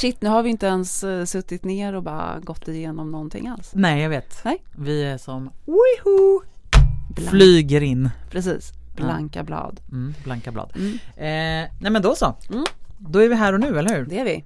Shit, 0.00 0.22
nu 0.22 0.28
har 0.28 0.42
vi 0.42 0.50
inte 0.50 0.66
ens 0.66 1.04
uh, 1.04 1.24
suttit 1.24 1.64
ner 1.64 1.94
och 1.94 2.02
bara 2.02 2.40
gått 2.40 2.68
igenom 2.68 3.10
någonting 3.10 3.48
alls. 3.48 3.70
Nej, 3.74 4.02
jag 4.02 4.10
vet. 4.10 4.44
Nej. 4.44 4.62
Vi 4.76 5.04
är 5.04 5.18
som 5.18 5.50
Wiho! 5.66 6.42
Flyger 7.30 7.80
in. 7.80 8.10
Precis, 8.30 8.72
blanka 8.96 9.44
blad. 9.44 9.80
Mm, 9.92 10.14
blanka 10.24 10.52
blad. 10.52 10.72
Mm. 10.76 10.92
Eh, 11.16 11.70
nej 11.80 11.92
men 11.92 12.02
då 12.02 12.14
så. 12.14 12.36
Mm. 12.50 12.64
Då 12.98 13.18
är 13.18 13.28
vi 13.28 13.34
här 13.34 13.52
och 13.52 13.60
nu, 13.60 13.78
eller 13.78 13.96
hur? 13.96 14.06
Det 14.06 14.18
är 14.18 14.24
vi. 14.24 14.44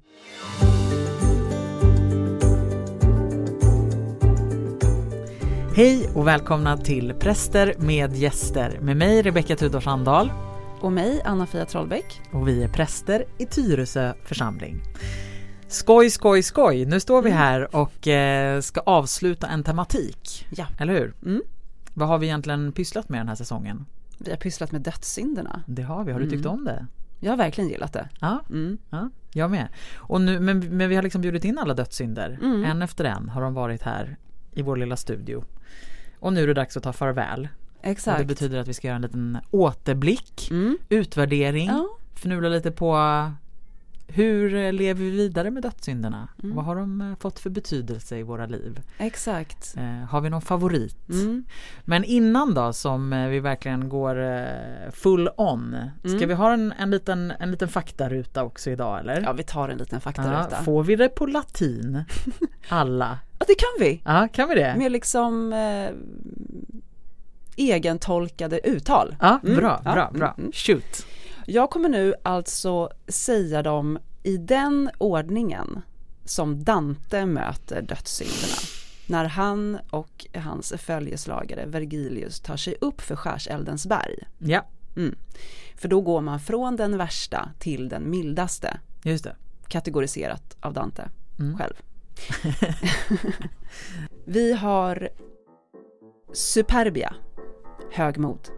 Hej 5.76 6.08
och 6.14 6.26
välkomna 6.26 6.76
till 6.76 7.14
Präster 7.14 7.74
med 7.78 8.16
gäster 8.16 8.78
med 8.80 8.96
mig 8.96 9.22
Rebecka 9.22 9.56
Tudor 9.56 9.80
Sandahl. 9.80 10.32
Och 10.80 10.92
mig, 10.92 11.22
Anna-Fia 11.24 11.66
Trollbäck. 11.66 12.20
Och 12.32 12.48
vi 12.48 12.64
är 12.64 12.68
präster 12.68 13.24
i 13.38 13.46
Tyresö 13.46 14.14
församling. 14.24 14.82
Skoj, 15.74 16.10
skoj, 16.10 16.42
skoj! 16.42 16.84
Nu 16.86 17.00
står 17.00 17.22
vi 17.22 17.30
Mm. 17.30 17.38
här 17.42 17.76
och 17.76 18.08
eh, 18.08 18.60
ska 18.60 18.80
avsluta 18.80 19.46
en 19.46 19.62
tematik. 19.64 20.46
Ja. 20.50 20.66
Eller 20.78 20.92
hur? 20.92 21.14
Mm. 21.24 21.42
Vad 21.94 22.08
har 22.08 22.18
vi 22.18 22.26
egentligen 22.26 22.72
pysslat 22.72 23.08
med 23.08 23.20
den 23.20 23.28
här 23.28 23.34
säsongen? 23.34 23.86
Vi 24.18 24.30
har 24.30 24.36
pysslat 24.38 24.72
med 24.72 24.80
dödssynderna. 24.80 25.62
Det 25.66 25.82
har 25.82 26.04
vi. 26.04 26.12
Har 26.12 26.20
du 26.20 26.30
tyckt 26.30 26.44
Mm. 26.46 26.58
om 26.58 26.64
det? 26.64 26.86
Jag 27.20 27.32
har 27.32 27.36
verkligen 27.36 27.70
gillat 27.70 27.92
det. 27.92 28.08
Ja, 28.20 28.40
Mm. 28.50 28.78
ja 28.90 29.10
jag 29.32 29.50
med. 29.50 29.68
Och 29.96 30.20
nu, 30.20 30.40
men, 30.40 30.76
men 30.76 30.88
vi 30.88 30.94
har 30.96 31.02
liksom 31.02 31.20
bjudit 31.20 31.44
in 31.44 31.58
alla 31.58 31.74
dödssynder. 31.74 32.38
Mm. 32.42 32.64
En 32.64 32.82
efter 32.82 33.04
en 33.04 33.28
har 33.28 33.42
de 33.42 33.54
varit 33.54 33.82
här 33.82 34.16
i 34.52 34.62
vår 34.62 34.76
lilla 34.76 34.96
studio. 34.96 35.44
Och 36.18 36.32
nu 36.32 36.42
är 36.42 36.46
det 36.46 36.54
dags 36.54 36.76
att 36.76 36.82
ta 36.82 36.92
farväl. 36.92 37.48
Och 37.78 37.86
Exakt. 37.86 38.18
det 38.18 38.24
betyder 38.24 38.58
att 38.58 38.68
vi 38.68 38.74
ska 38.74 38.86
göra 38.86 38.96
en 38.96 39.02
liten 39.02 39.38
återblick, 39.50 40.48
Mm. 40.50 40.78
utvärdering, 40.88 41.66
Ja. 41.66 41.88
fnula 42.14 42.48
lite 42.48 42.70
på 42.70 42.96
hur 44.14 44.54
eh, 44.54 44.72
lever 44.72 45.04
vi 45.04 45.10
vidare 45.10 45.50
med 45.50 45.62
dödssynderna? 45.62 46.28
Mm. 46.42 46.56
Vad 46.56 46.64
har 46.64 46.76
de 46.76 47.00
eh, 47.00 47.16
fått 47.20 47.38
för 47.38 47.50
betydelse 47.50 48.16
i 48.18 48.22
våra 48.22 48.46
liv? 48.46 48.80
Exakt. 48.98 49.74
Eh, 49.76 49.84
har 50.08 50.20
vi 50.20 50.30
någon 50.30 50.42
favorit? 50.42 51.08
Mm. 51.08 51.44
Men 51.84 52.04
innan 52.04 52.54
då 52.54 52.72
som 52.72 53.12
eh, 53.12 53.28
vi 53.28 53.40
verkligen 53.40 53.88
går 53.88 54.14
full 54.90 55.28
on. 55.36 55.76
Ska 56.00 56.08
Mm. 56.16 56.28
vi 56.28 56.34
ha 56.34 56.52
en, 56.52 56.72
en, 56.78 56.90
liten, 56.90 57.32
en 57.40 57.50
liten 57.50 57.68
faktaruta 57.68 58.44
också 58.44 58.70
idag 58.70 59.00
eller? 59.00 59.22
Ja, 59.22 59.32
vi 59.32 59.42
tar 59.42 59.68
en 59.68 59.78
liten 59.78 60.00
faktaruta. 60.00 60.48
Ja, 60.50 60.56
får 60.64 60.82
vi 60.82 60.96
det 60.96 61.08
på 61.08 61.26
latin? 61.26 62.04
Alla? 62.68 63.18
Ja, 63.38 63.44
det 63.48 63.54
kan 63.54 63.86
vi. 63.86 64.02
Ja, 64.04 64.28
kan 64.32 64.48
vi 64.48 64.54
det? 64.54 64.74
Med 64.78 64.92
liksom 64.92 65.52
eh, 65.52 65.90
egentolkade 67.56 68.68
uttal. 68.68 69.16
Ja, 69.20 69.40
Mm. 69.44 69.56
bra, 69.56 69.80
bra, 69.84 70.10
bra. 70.14 70.34
mm. 70.38 70.52
Shoot. 70.52 71.06
Jag 71.46 71.70
kommer 71.70 71.88
nu 71.88 72.14
alltså 72.22 72.90
säga 73.08 73.62
dem 73.62 73.98
i 74.22 74.36
den 74.36 74.90
ordningen 74.98 75.80
som 76.24 76.64
Dante 76.64 77.26
möter 77.26 77.82
dödssynderna. 77.82 78.56
När 79.06 79.24
han 79.24 79.78
och 79.90 80.26
hans 80.34 80.72
följeslagare 80.78 81.66
Vergilius 81.66 82.40
tar 82.40 82.56
sig 82.56 82.74
upp 82.80 83.00
för 83.00 83.16
skärseldens 83.16 83.86
berg. 83.86 84.18
Ja, 84.38 84.66
Mm. 84.96 85.14
För 85.76 85.88
då 85.88 86.00
går 86.00 86.20
man 86.20 86.40
från 86.40 86.76
den 86.76 86.96
värsta 86.98 87.48
till 87.58 87.88
den 87.88 88.10
mildaste, 88.10 88.80
just 89.02 89.24
det. 89.24 89.36
kategoriserat 89.68 90.56
av 90.60 90.72
Dante 90.72 91.08
Mm. 91.38 91.58
själv. 91.58 91.74
Vi 94.24 94.52
har 94.52 95.08
superbia, 96.32 97.14
högmod, 97.92 98.48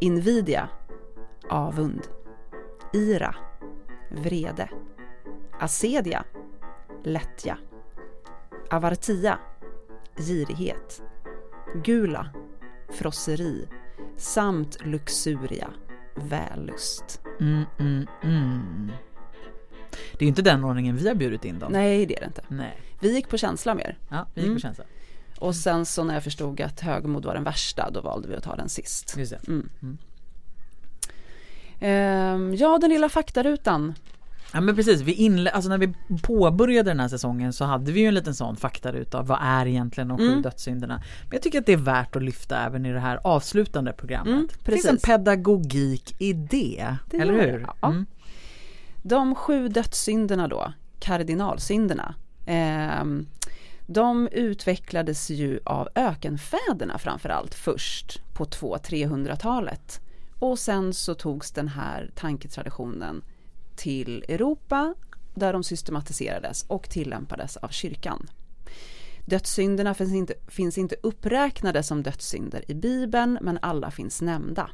invidia, 0.00 0.68
avund, 1.52 2.06
ira, 2.92 3.34
vrede, 4.10 4.68
asedia, 5.60 6.24
lättja, 7.04 7.58
avartia, 8.70 9.38
girighet, 10.16 11.02
gula, 11.84 12.30
frosseri 12.92 13.68
samt 14.16 14.84
luxuria, 14.84 15.70
vällust. 16.14 17.20
Mm, 17.40 17.64
mm, 17.78 18.06
mm. 18.22 18.90
Det 20.12 20.18
är 20.18 20.22
ju 20.22 20.28
inte 20.28 20.42
den 20.42 20.64
ordningen 20.64 20.96
vi 20.96 21.08
har 21.08 21.14
bjudit 21.14 21.44
in 21.44 21.58
dem. 21.58 21.72
Nej, 21.72 22.06
det 22.06 22.16
är 22.16 22.20
det 22.20 22.26
inte. 22.26 22.44
Nej. 22.48 22.80
Vi 23.00 23.14
gick 23.14 23.28
på 23.28 23.36
känsla 23.38 23.74
mer. 23.74 23.98
Ja, 24.08 24.26
vi 24.34 24.40
gick 24.40 24.46
Mm. 24.48 24.56
på 24.56 24.60
känsla. 24.60 24.84
Och 25.38 25.54
sen 25.56 25.86
så 25.86 26.04
när 26.04 26.14
jag 26.14 26.24
förstod 26.24 26.60
att 26.60 26.80
högmod 26.80 27.24
var 27.24 27.34
den 27.34 27.44
värsta, 27.44 27.90
då 27.90 28.00
valde 28.00 28.28
vi 28.28 28.34
att 28.36 28.42
ta 28.42 28.56
den 28.56 28.68
sist. 28.68 29.14
Just 29.18 29.32
det. 29.32 29.62
Ehm, 31.82 32.54
ja, 32.54 32.78
den 32.80 32.90
lilla 32.90 33.08
faktarutan. 33.08 33.94
Ja 34.54 34.60
men 34.60 34.76
precis, 34.76 35.00
vi 35.00 35.14
inle- 35.28 35.50
alltså 35.50 35.68
när 35.70 35.78
vi 35.78 35.94
påbörjade 36.22 36.90
den 36.90 37.00
här 37.00 37.08
säsongen 37.08 37.52
så 37.52 37.64
hade 37.64 37.92
vi 37.92 38.00
ju 38.00 38.06
en 38.06 38.14
liten 38.14 38.34
sån 38.34 38.56
faktaruta. 38.56 39.22
Vad 39.22 39.38
är 39.42 39.66
egentligen 39.66 40.08
de 40.08 40.18
sju 40.18 40.26
Mm. 40.28 40.42
dödssynderna? 40.42 40.94
Men 41.22 41.30
jag 41.32 41.42
tycker 41.42 41.58
att 41.58 41.66
det 41.66 41.72
är 41.72 41.76
värt 41.76 42.16
att 42.16 42.22
lyfta 42.22 42.58
även 42.66 42.86
i 42.86 42.92
det 42.92 43.00
här 43.00 43.20
avslutande 43.24 43.92
programmet. 43.92 44.32
Mm, 44.34 44.48
det 44.64 44.72
finns 44.72 44.84
en 44.84 44.98
pedagogik 44.98 46.14
i 46.18 46.32
det. 46.32 46.96
Det 47.10 47.16
eller 47.16 47.32
hur? 47.32 47.66
ja. 47.82 47.88
Mm. 47.88 48.06
De 49.02 49.34
sju 49.34 49.68
dödssynderna 49.68 50.48
då, 50.48 50.72
kardinalsynderna. 51.00 52.14
ehm, 52.46 53.26
de 53.86 54.28
utvecklades 54.32 55.30
ju 55.30 55.60
av 55.64 55.88
ökenfäderna 55.94 56.98
framförallt 56.98 57.54
först 57.54 58.20
på 58.34 58.44
200-300-talet. 58.44 60.00
Och 60.42 60.58
sen 60.58 60.94
så 60.94 61.14
togs 61.14 61.52
den 61.52 61.68
här 61.68 62.10
tanketraditionen 62.14 63.24
till 63.76 64.24
Europa 64.28 64.94
där 65.34 65.52
de 65.52 65.64
systematiserades 65.64 66.64
och 66.68 66.90
tillämpades 66.90 67.56
av 67.56 67.68
kyrkan. 67.68 68.30
Dödssynderna 69.26 69.94
finns 69.94 70.12
inte, 70.12 70.34
finns 70.48 70.78
inte 70.78 70.96
uppräknade 71.02 71.82
som 71.82 72.02
dödssynder 72.02 72.70
i 72.70 72.74
Bibeln 72.74 73.38
men 73.42 73.58
alla 73.62 73.90
finns 73.90 74.22
nämnda. 74.22 74.70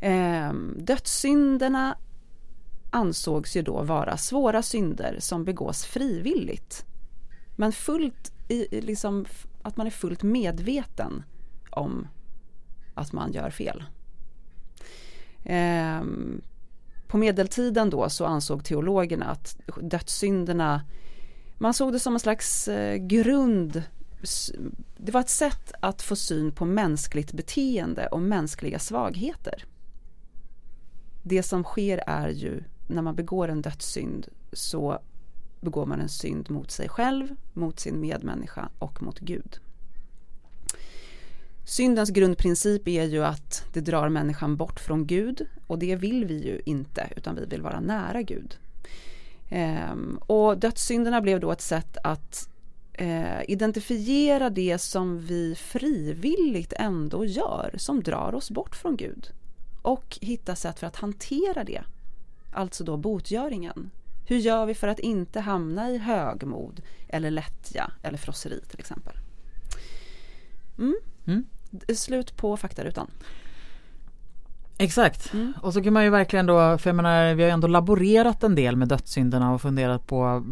Ehm, 0.00 0.76
dödssynderna 0.78 1.98
ansågs 2.90 3.56
ju 3.56 3.62
då 3.62 3.82
vara 3.82 4.16
svåra 4.16 4.62
synder 4.62 5.16
som 5.20 5.44
begås 5.44 5.84
frivilligt. 5.84 6.84
Men 7.56 7.72
fullt 7.72 8.32
i, 8.48 8.80
liksom, 8.80 9.26
att 9.62 9.76
man 9.76 9.86
är 9.86 9.90
fullt 9.90 10.22
medveten 10.22 11.22
om 11.70 12.08
att 12.94 13.12
man 13.12 13.32
gör 13.32 13.50
fel. 13.50 13.84
Ehm, 15.46 16.40
på 17.06 17.18
medeltiden 17.18 17.90
då 17.90 18.08
så 18.08 18.24
ansåg 18.24 18.64
teologerna 18.64 19.26
att 19.26 19.56
dödssynderna, 19.80 20.84
man 21.58 21.74
såg 21.74 21.92
det 21.92 22.00
som 22.00 22.14
en 22.14 22.20
slags 22.20 22.68
eh, 22.68 22.96
grund, 22.96 23.82
det 24.96 25.12
var 25.12 25.20
ett 25.20 25.28
sätt 25.28 25.72
att 25.80 26.02
få 26.02 26.16
syn 26.16 26.52
på 26.52 26.64
mänskligt 26.64 27.32
beteende 27.32 28.06
och 28.06 28.22
mänskliga 28.22 28.78
svagheter. 28.78 29.64
Det 31.22 31.42
som 31.42 31.64
sker 31.64 32.02
är 32.06 32.28
ju 32.28 32.64
när 32.88 33.02
man 33.02 33.14
begår 33.14 33.48
en 33.48 33.62
dödssynd 33.62 34.26
så 34.52 34.98
begår 35.60 35.86
man 35.86 36.00
en 36.00 36.08
synd 36.08 36.50
mot 36.50 36.70
sig 36.70 36.88
själv, 36.88 37.36
mot 37.52 37.80
sin 37.80 38.00
medmänniska 38.00 38.68
och 38.78 39.02
mot 39.02 39.18
Gud. 39.18 39.60
Syndens 41.68 42.10
grundprincip 42.10 42.88
är 42.88 43.04
ju 43.04 43.24
att 43.24 43.64
det 43.72 43.80
drar 43.80 44.08
människan 44.08 44.56
bort 44.56 44.80
från 44.80 45.06
Gud 45.06 45.46
och 45.66 45.78
det 45.78 45.96
vill 45.96 46.24
vi 46.24 46.44
ju 46.44 46.60
inte 46.64 47.08
utan 47.16 47.34
vi 47.34 47.46
vill 47.46 47.62
vara 47.62 47.80
nära 47.80 48.22
Gud. 48.22 48.56
Ehm, 49.48 50.18
och 50.26 50.58
dödssynderna 50.58 51.20
blev 51.20 51.40
då 51.40 51.52
ett 51.52 51.60
sätt 51.60 51.96
att 52.02 52.48
eh, 52.92 53.50
identifiera 53.50 54.50
det 54.50 54.78
som 54.78 55.18
vi 55.18 55.54
frivilligt 55.54 56.72
ändå 56.76 57.24
gör 57.24 57.74
som 57.76 58.02
drar 58.02 58.34
oss 58.34 58.50
bort 58.50 58.76
från 58.76 58.96
Gud 58.96 59.30
och 59.82 60.18
hitta 60.20 60.56
sätt 60.56 60.78
för 60.78 60.86
att 60.86 60.96
hantera 60.96 61.64
det. 61.64 61.82
Alltså 62.52 62.84
då 62.84 62.96
botgöringen. 62.96 63.90
Hur 64.26 64.36
gör 64.38 64.66
vi 64.66 64.74
för 64.74 64.88
att 64.88 64.98
inte 64.98 65.40
hamna 65.40 65.90
i 65.90 65.98
högmod 65.98 66.82
eller 67.08 67.30
lättja 67.30 67.92
eller 68.02 68.18
frosseri 68.18 68.60
till 68.68 68.80
exempel? 68.80 69.14
Mm. 70.78 70.96
Mm. 71.26 71.44
Slut 71.96 72.36
på 72.36 72.56
faktarutan. 72.56 73.06
Exakt. 74.78 75.32
Mm. 75.34 75.52
Och 75.62 75.72
så 75.72 75.82
kan 75.82 75.92
man 75.92 76.04
ju 76.04 76.10
verkligen 76.10 76.46
då, 76.46 76.78
för 76.78 76.90
jag 76.90 76.94
menar 76.96 77.34
vi 77.34 77.42
har 77.42 77.48
ju 77.48 77.52
ändå 77.52 77.68
laborerat 77.68 78.44
en 78.44 78.54
del 78.54 78.76
med 78.76 78.88
dödssynderna 78.88 79.54
och 79.54 79.62
funderat 79.62 80.06
på 80.06 80.42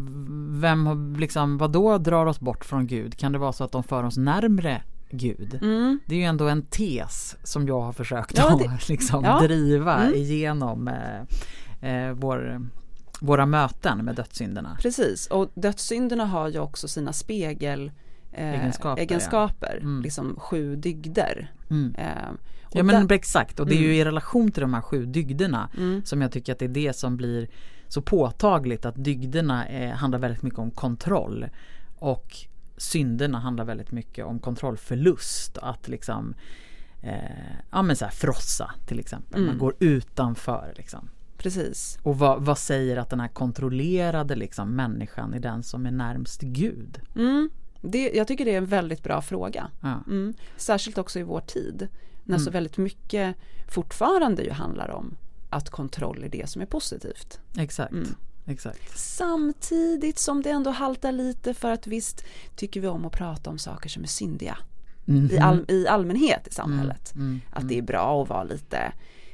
vem 0.49 1.15
liksom, 1.19 1.57
vad 1.57 1.71
då 1.71 1.97
drar 1.97 2.25
oss 2.25 2.39
bort 2.39 2.65
från 2.65 2.87
Gud? 2.87 3.17
Kan 3.17 3.31
det 3.31 3.37
vara 3.37 3.53
så 3.53 3.63
att 3.63 3.71
de 3.71 3.83
för 3.83 4.03
oss 4.03 4.17
närmre 4.17 4.81
Gud? 5.09 5.59
Mm. 5.61 5.99
Det 6.05 6.15
är 6.15 6.19
ju 6.19 6.25
ändå 6.25 6.47
en 6.47 6.61
tes 6.61 7.35
som 7.43 7.67
jag 7.67 7.81
har 7.81 7.93
försökt 7.93 8.37
Ja, 8.37 8.53
att 8.53 8.59
det- 8.59 8.89
liksom 8.89 9.23
ja. 9.23 9.39
driva 9.39 9.95
Mm. 9.97 10.13
igenom 10.15 10.87
eh, 10.87 11.89
eh, 12.07 12.11
vår, 12.13 12.61
våra 13.19 13.45
möten 13.45 13.97
med 14.05 14.15
dödssynderna. 14.15 14.77
Precis, 14.81 15.27
och 15.27 15.51
dödssynderna 15.55 16.25
har 16.25 16.47
ju 16.49 16.59
också 16.59 16.87
sina 16.87 17.13
spegel 17.13 17.91
eh, 18.37 18.59
Egenskaper, 18.61 19.01
egenskaper 19.01 19.73
ja. 19.73 19.81
Mm. 19.87 20.01
liksom 20.01 20.35
sju 20.39 20.75
dygder. 20.75 21.51
Mm. 21.69 21.95
Eh, 21.97 22.05
Ja 22.71 22.83
men 22.83 23.07
där- 23.07 23.15
exakt 23.15 23.59
och 23.59 23.67
det 23.67 23.75
är 23.75 23.81
ju 23.81 23.95
i 23.95 24.05
relation 24.05 24.51
till 24.51 24.61
de 24.61 24.73
här 24.73 24.81
sju 24.81 25.05
dygderna 25.05 25.69
Mm. 25.77 26.01
som 26.05 26.21
jag 26.21 26.31
tycker 26.31 26.53
att 26.53 26.59
det 26.59 26.65
är 26.65 26.69
det 26.69 26.93
som 26.95 27.17
blir 27.17 27.47
så 27.87 28.01
påtagligt 28.01 28.85
att 28.85 29.03
dygderna 29.03 29.67
är, 29.67 29.91
handlar 29.91 30.19
väldigt 30.19 30.41
mycket 30.43 30.59
om 30.59 30.71
kontroll 30.71 31.45
och 31.95 32.35
synderna 32.77 33.39
handlar 33.39 33.65
väldigt 33.65 33.91
mycket 33.91 34.25
om 34.25 34.39
kontrollförlust. 34.39 35.57
Att 35.57 35.87
liksom 35.87 36.33
eh, 37.01 37.55
ja 37.71 37.81
men 37.81 37.95
så 37.95 38.05
här 38.05 38.11
frossa 38.11 38.71
till 38.87 38.99
exempel. 38.99 39.35
Mm. 39.41 39.47
Man 39.49 39.57
går 39.57 39.75
utanför 39.79 40.73
liksom. 40.77 41.09
Precis. 41.37 41.97
Och 42.03 42.19
vad, 42.19 42.45
vad 42.45 42.57
säger 42.57 42.97
att 42.97 43.09
den 43.09 43.19
här 43.19 43.27
kontrollerade 43.27 44.35
liksom 44.35 44.75
människan 44.75 45.33
är 45.33 45.39
den 45.39 45.63
som 45.63 45.85
är 45.85 45.91
närmst 45.91 46.41
Gud? 46.41 46.99
Mm. 47.15 47.49
Det, 47.85 48.11
jag 48.13 48.27
tycker 48.27 48.45
det 48.45 48.53
är 48.53 48.57
en 48.57 48.65
väldigt 48.65 49.03
bra 49.03 49.21
fråga. 49.21 49.67
Ja. 49.81 50.03
Mm. 50.07 50.33
Särskilt 50.57 50.97
också 50.97 51.19
i 51.19 51.23
vår 51.23 51.39
tid. 51.41 51.87
När 52.23 52.37
så 52.37 52.41
Mm. 52.43 52.53
väldigt 52.53 52.77
mycket 52.77 53.35
fortfarande 53.67 54.43
ju 54.43 54.51
handlar 54.51 54.89
om 54.91 55.17
att 55.49 55.69
kontroll 55.69 56.23
är 56.23 56.29
det 56.29 56.49
som 56.49 56.61
är 56.61 56.65
positivt. 56.65 57.39
Exakt. 57.57 57.91
Mm. 57.93 58.07
Exakt. 58.47 58.97
Samtidigt 58.99 60.19
som 60.19 60.41
det 60.41 60.49
ändå 60.49 60.71
haltar 60.71 61.11
lite 61.11 61.53
för 61.53 61.71
att 61.71 61.87
visst 61.87 62.23
tycker 62.55 62.81
vi 62.81 62.87
om 62.87 63.05
att 63.05 63.11
prata 63.13 63.49
om 63.49 63.57
saker 63.59 63.89
som 63.89 64.03
är 64.03 64.07
syndiga. 64.07 64.57
Mhm. 65.05 65.29
I, 65.31 65.37
all, 65.37 65.65
i 65.67 65.87
allmänhet 65.87 66.47
i 66.47 66.51
samhället. 66.53 67.15
Mm. 67.15 67.41
Att 67.51 67.69
det 67.69 67.77
är 67.77 67.81
bra 67.81 68.23
att 68.23 68.29
vara 68.29 68.43
lite, 68.43 68.77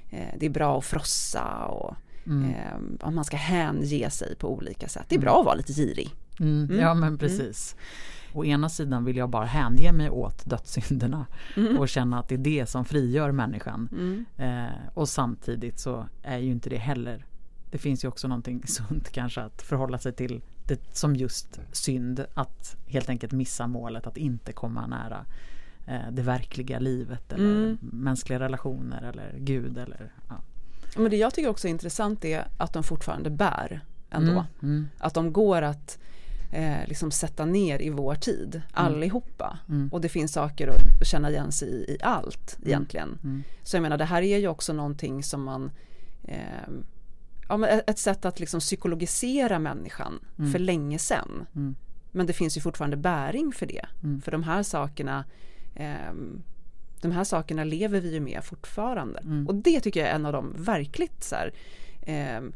eh, 0.09 0.35
det 0.39 0.45
är 0.45 0.49
bra 0.49 0.77
att 0.77 0.85
frossa 0.85 1.65
och 1.65 1.95
Mm. 2.25 2.49
eh, 2.49 3.07
om 3.07 3.15
man 3.15 3.25
ska 3.25 3.37
hänge 3.37 4.09
sig 4.09 4.35
på 4.35 4.53
olika 4.53 4.87
sätt. 4.87 5.05
Det 5.07 5.15
är 5.15 5.19
bra 5.19 5.39
att 5.39 5.45
vara 5.45 5.55
lite 5.55 5.73
girig. 5.73 6.09
Mm. 6.39 6.63
Mm. 6.63 6.79
Ja 6.79 6.93
men 6.93 7.17
precis. 7.17 7.75
Å 8.33 8.45
ena 8.45 8.69
sidan 8.69 9.05
vill 9.05 9.17
jag 9.17 9.29
bara 9.29 9.45
hänge 9.45 9.91
mig 9.91 10.09
åt 10.09 10.45
dödssynderna 10.49 11.25
Mm. 11.57 11.77
och 11.77 11.89
känna 11.89 12.19
att 12.19 12.27
det 12.27 12.35
är 12.35 12.39
det 12.39 12.65
som 12.65 12.85
frigör 12.85 13.31
människan. 13.31 13.89
Mm. 13.91 14.25
Eh, 14.37 14.73
och 14.93 15.09
samtidigt 15.09 15.79
så 15.79 16.07
är 16.23 16.37
ju 16.37 16.51
inte 16.51 16.69
det 16.69 16.77
heller. 16.77 17.25
Det 17.71 17.77
finns 17.77 18.03
ju 18.03 18.07
också 18.07 18.27
någonting 18.27 18.63
sunt 18.67 19.09
kanske 19.11 19.41
att 19.41 19.61
förhålla 19.61 19.97
sig 19.97 20.13
till 20.13 20.41
det 20.67 20.95
som 20.97 21.15
just 21.15 21.59
synd. 21.71 22.25
Att 22.33 22.75
helt 22.87 23.09
enkelt 23.09 23.31
missa 23.33 23.67
målet, 23.67 24.07
att 24.07 24.17
inte 24.17 24.53
komma 24.53 24.87
nära 24.87 25.25
eh, 25.87 26.11
det 26.11 26.21
verkliga 26.21 26.79
livet 26.79 27.33
eller 27.33 27.63
Mm. 27.63 27.77
mänskliga 27.81 28.39
relationer 28.39 29.01
eller 29.03 29.35
Gud 29.39 29.77
eller 29.77 30.11
ja. 30.29 30.35
Men 30.97 31.11
det 31.11 31.17
jag 31.17 31.33
tycker 31.33 31.49
också 31.49 31.67
är 31.67 31.71
intressant 31.71 32.25
är 32.25 32.47
att 32.57 32.73
de 32.73 32.83
fortfarande 32.83 33.29
bär 33.29 33.81
ändå. 34.09 34.31
Mm, 34.31 34.45
mm, 34.61 34.89
Att 34.97 35.13
de 35.13 35.33
går 35.33 35.61
att 35.61 35.99
eh, 36.51 36.87
liksom 36.87 37.11
sätta 37.11 37.45
ner 37.45 37.81
i 37.81 37.89
vår 37.89 38.15
tid, 38.15 38.61
allihopa. 38.71 39.59
Mm. 39.69 39.89
Och 39.91 40.01
det 40.01 40.09
finns 40.09 40.33
saker 40.33 40.67
att 40.67 41.07
känna 41.07 41.29
igen 41.29 41.51
sig 41.51 41.69
i, 41.69 41.91
i 41.91 41.97
allt 42.01 42.57
egentligen. 42.65 43.19
mm. 43.23 43.43
Så 43.63 43.75
jag 43.75 43.81
menar 43.81 43.97
det 43.97 44.05
här 44.05 44.21
är 44.21 44.37
ju 44.37 44.47
också 44.47 44.73
någonting 44.73 45.23
som 45.23 45.43
man 45.43 45.71
eh, 46.23 46.69
ja, 47.49 47.57
men 47.57 47.81
ett- 47.87 47.99
sätt 47.99 48.25
att 48.25 48.39
liksom 48.39 48.59
psykologisera 48.59 49.59
människan 49.59 50.19
för 50.51 50.59
länge 50.59 50.99
sedan. 50.99 51.45
Mm. 51.55 51.75
Men 52.11 52.25
det 52.25 52.33
finns 52.33 52.57
ju 52.57 52.61
fortfarande 52.61 52.97
bäring 52.97 53.51
för 53.53 53.65
det. 53.65 53.85
Mm. 54.03 54.21
För 54.21 54.31
de 54.31 54.43
här 54.43 54.63
sakerna 54.63 55.25
ehm, 55.75 56.41
de 57.01 57.11
här 57.11 57.23
sakerna 57.23 57.63
lever 57.63 58.01
vi 58.01 58.13
ju 58.13 58.19
med 58.19 58.43
fortfarande. 58.43 59.19
Mm. 59.19 59.47
Och 59.47 59.55
det 59.55 59.79
tycker 59.79 59.99
jag 59.99 60.09
är 60.09 60.15
en 60.15 60.25
av 60.25 60.33
de 60.33 60.53
verkligt 60.57 61.23
så 61.23 61.35
här, 61.35 61.53
ehm, 62.01 62.53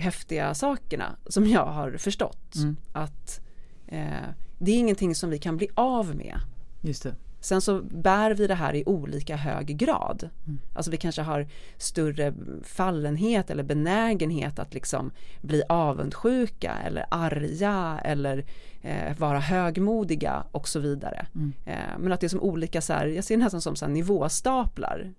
häftiga 0.00 0.54
sakerna 0.54 1.16
som 1.26 1.46
jag 1.46 1.66
har 1.66 1.96
förstått. 1.96 2.54
Mm. 2.56 2.76
Att 2.92 3.40
eh, 3.86 4.28
det 4.58 4.70
är 4.72 4.78
ingenting 4.78 5.14
som 5.14 5.30
vi 5.30 5.38
kan 5.38 5.56
bli 5.56 5.68
av 5.74 6.16
med. 6.16 6.40
Just 6.80 7.02
det. 7.02 7.14
Sen 7.40 7.60
så 7.60 7.82
bär 7.82 8.30
vi 8.30 8.46
det 8.46 8.54
här 8.54 8.74
i 8.74 8.84
olika 8.86 9.36
hög 9.36 9.66
grad. 9.66 10.28
Mm. 10.46 10.58
Alltså 10.74 10.90
vi 10.90 10.96
kanske 10.96 11.22
har 11.22 11.48
större 11.76 12.34
fallenhet 12.62 13.50
eller 13.50 13.62
benägenhet 13.62 14.58
att 14.58 14.74
liksom 14.74 15.10
bli 15.40 15.62
avundsjuka 15.68 16.74
eller 16.86 17.06
arga 17.10 18.00
eller 18.04 18.44
eh, 18.82 19.18
vara 19.18 19.40
högmodiga 19.40 20.44
och 20.52 20.68
så 20.68 20.80
vidare. 20.80 21.26
Mm. 21.34 21.52
Eh, 21.64 21.98
men 21.98 22.12
att 22.12 22.20
det 22.20 22.26
är 22.26 22.28
som 22.28 22.40
olika, 22.40 22.80
så 22.80 22.92
här, 22.92 23.06
jag 23.06 23.24
ser 23.24 23.36
det 23.36 23.42
nästan 23.42 23.60
som 23.60 23.76
så 23.76 23.84
här 23.84 23.92
nivåstaplar 23.92 25.12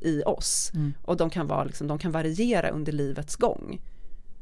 i 0.00 0.22
oss. 0.22 0.72
Mm. 0.74 0.92
Och 1.02 1.16
de 1.16 1.30
kan, 1.30 1.46
vara, 1.46 1.64
liksom, 1.64 1.86
de 1.86 1.98
kan 1.98 2.12
variera 2.12 2.68
under 2.68 2.92
livets 2.92 3.36
gång. 3.36 3.80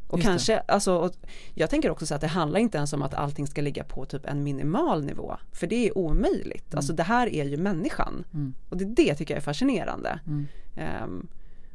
Och 0.08 0.18
Just 0.18 0.26
det. 0.26 0.30
kanske, 0.30 0.58
alltså, 0.58 0.96
och 0.96 1.12
jag 1.54 1.70
tänker 1.70 1.90
också 1.90 2.06
så 2.06 2.14
att 2.14 2.20
det 2.20 2.26
handlar 2.26 2.60
inte 2.60 2.78
ens 2.78 2.92
om 2.92 3.02
att 3.02 3.14
allting 3.14 3.46
ska 3.46 3.60
ligga 3.62 3.84
på 3.84 4.04
typ 4.04 4.26
en 4.26 4.42
minimal 4.42 5.04
nivå. 5.04 5.36
För 5.52 5.66
det 5.66 5.88
är 5.88 5.98
omöjligt. 5.98 6.74
Alltså 6.74 6.92
det 6.92 7.02
här 7.02 7.26
är 7.34 7.44
ju 7.44 7.56
människan. 7.56 8.24
Mm. 8.34 8.54
Och 8.68 8.76
det, 8.76 8.84
det 8.84 9.14
tycker 9.14 9.34
jag 9.34 9.38
är 9.38 9.44
fascinerande. 9.44 10.20
Mm. 10.26 10.46
Ehm, 10.76 11.26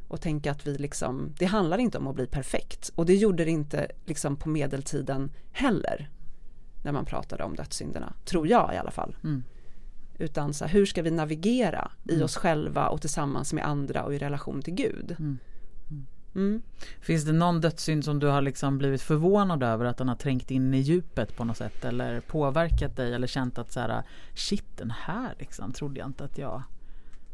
och 0.08 0.20
tänka 0.20 0.50
att 0.50 0.66
vi 0.66 0.78
liksom, 0.78 1.32
det 1.38 1.44
handlar 1.44 1.78
inte 1.78 1.98
om 1.98 2.06
att 2.06 2.14
bli 2.14 2.26
perfekt. 2.26 2.90
Och 2.94 3.06
det 3.06 3.14
gjorde 3.14 3.44
det 3.44 3.50
inte 3.50 3.88
liksom 4.04 4.36
på 4.36 4.48
medeltiden 4.48 5.32
heller. 5.52 6.10
När 6.84 6.92
man 6.92 7.04
pratade 7.04 7.44
om 7.44 7.56
dödssynderna. 7.56 8.12
Tror 8.24 8.48
jag 8.48 8.74
i 8.74 8.76
alla 8.76 8.90
fall. 8.90 9.16
Mm. 9.24 9.44
Utan 10.18 10.54
så 10.54 10.64
här, 10.64 10.72
hur 10.72 10.86
ska 10.86 11.02
vi 11.02 11.10
navigera 11.10 11.90
i 12.04 12.12
Mm. 12.12 12.24
oss 12.24 12.36
själva 12.36 12.88
och 12.88 13.00
tillsammans 13.00 13.52
med 13.52 13.66
andra 13.66 14.04
och 14.04 14.14
i 14.14 14.18
relation 14.18 14.62
till 14.62 14.74
Gud. 14.74 15.16
Mm. 16.34 16.62
Finns 17.00 17.24
det 17.24 17.32
någon 17.32 17.60
dödssynd 17.60 18.04
som 18.04 18.18
du 18.18 18.26
har 18.26 18.42
liksom 18.42 18.78
blivit 18.78 19.02
förvånad 19.02 19.62
över 19.62 19.84
att 19.84 19.96
den 19.96 20.08
har 20.08 20.16
trängt 20.16 20.50
in 20.50 20.74
i 20.74 20.78
djupet 20.78 21.36
på 21.36 21.44
något 21.44 21.56
sätt 21.56 21.84
eller 21.84 22.20
påverkat 22.20 22.96
dig 22.96 23.14
eller 23.14 23.26
känt 23.26 23.58
att 23.58 23.72
så 23.72 23.80
här 23.80 24.02
shit 24.34 24.76
den 24.76 24.90
här 24.90 25.34
liksom 25.38 25.72
trodde 25.72 26.00
jag 26.00 26.08
inte 26.08 26.24
att 26.24 26.38
jag 26.38 26.62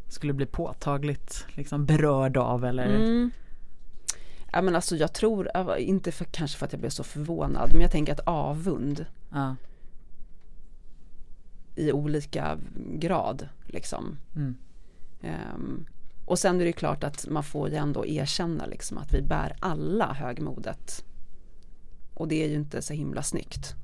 skulle 0.08 0.32
bli 0.32 0.46
påtagligt 0.46 1.46
liksom 1.48 1.86
berörd 1.86 2.36
av 2.36 2.64
eller 2.64 2.86
Mm. 2.86 3.30
Ja, 4.52 4.62
men 4.62 4.74
alltså 4.74 4.96
jag 4.96 5.12
tror, 5.12 5.50
inte 5.78 6.12
för, 6.12 6.24
kanske 6.24 6.58
för 6.58 6.66
att 6.66 6.72
jag 6.72 6.80
blev 6.80 6.90
så 6.90 7.04
förvånad, 7.04 7.70
men 7.72 7.80
jag 7.80 7.90
tänker 7.90 8.12
att 8.12 8.20
avund 8.26 9.06
ja. 9.32 9.56
i 11.74 11.92
olika 11.92 12.58
grad 12.74 13.48
liksom. 13.66 14.18
Mm. 14.36 14.56
Ehm, 15.22 15.86
och 16.30 16.38
sen 16.38 16.60
är 16.60 16.64
det 16.64 16.72
klart 16.72 17.04
att 17.04 17.26
man 17.28 17.44
får 17.44 17.68
ju 17.68 17.76
ändå 17.76 18.06
erkänna 18.06 18.66
liksom 18.66 18.98
att 18.98 19.14
vi 19.14 19.22
bär 19.22 19.56
alla 19.60 20.12
högmodet. 20.12 21.04
Och 22.14 22.28
det 22.28 22.44
är 22.44 22.48
ju 22.48 22.54
inte 22.54 22.82
så 22.82 22.92
himla 22.92 23.22
snyggt. 23.22 23.74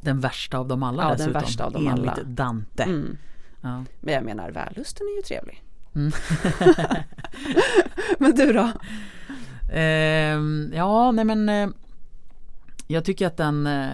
Den 0.00 0.20
värsta 0.20 0.58
av 0.58 0.68
dem 0.68 0.82
alla 0.82 1.02
Ja, 1.02 1.08
den 1.08 1.16
dessutom. 1.16 1.40
värsta 1.42 1.64
av 1.64 1.72
dem 1.72 1.86
enligt 1.88 2.10
alla. 2.10 2.22
Dante. 2.24 2.82
Mm. 2.82 3.16
Ja. 3.60 3.84
Men 4.00 4.14
jag 4.14 4.24
menar 4.24 4.50
vällusten 4.50 5.06
är 5.06 5.16
ju 5.16 5.22
trevlig. 5.22 5.62
Mm. 5.94 6.12
men 8.18 8.34
du 8.34 8.52
då? 8.52 8.70
Ehm, 9.72 10.72
ja, 10.74 11.12
nej 11.12 11.24
men 11.24 11.48
eh, 11.48 11.68
Jag 12.86 13.04
tycker 13.04 13.26
att 13.26 13.36
den 13.36 13.66
eh, 13.66 13.90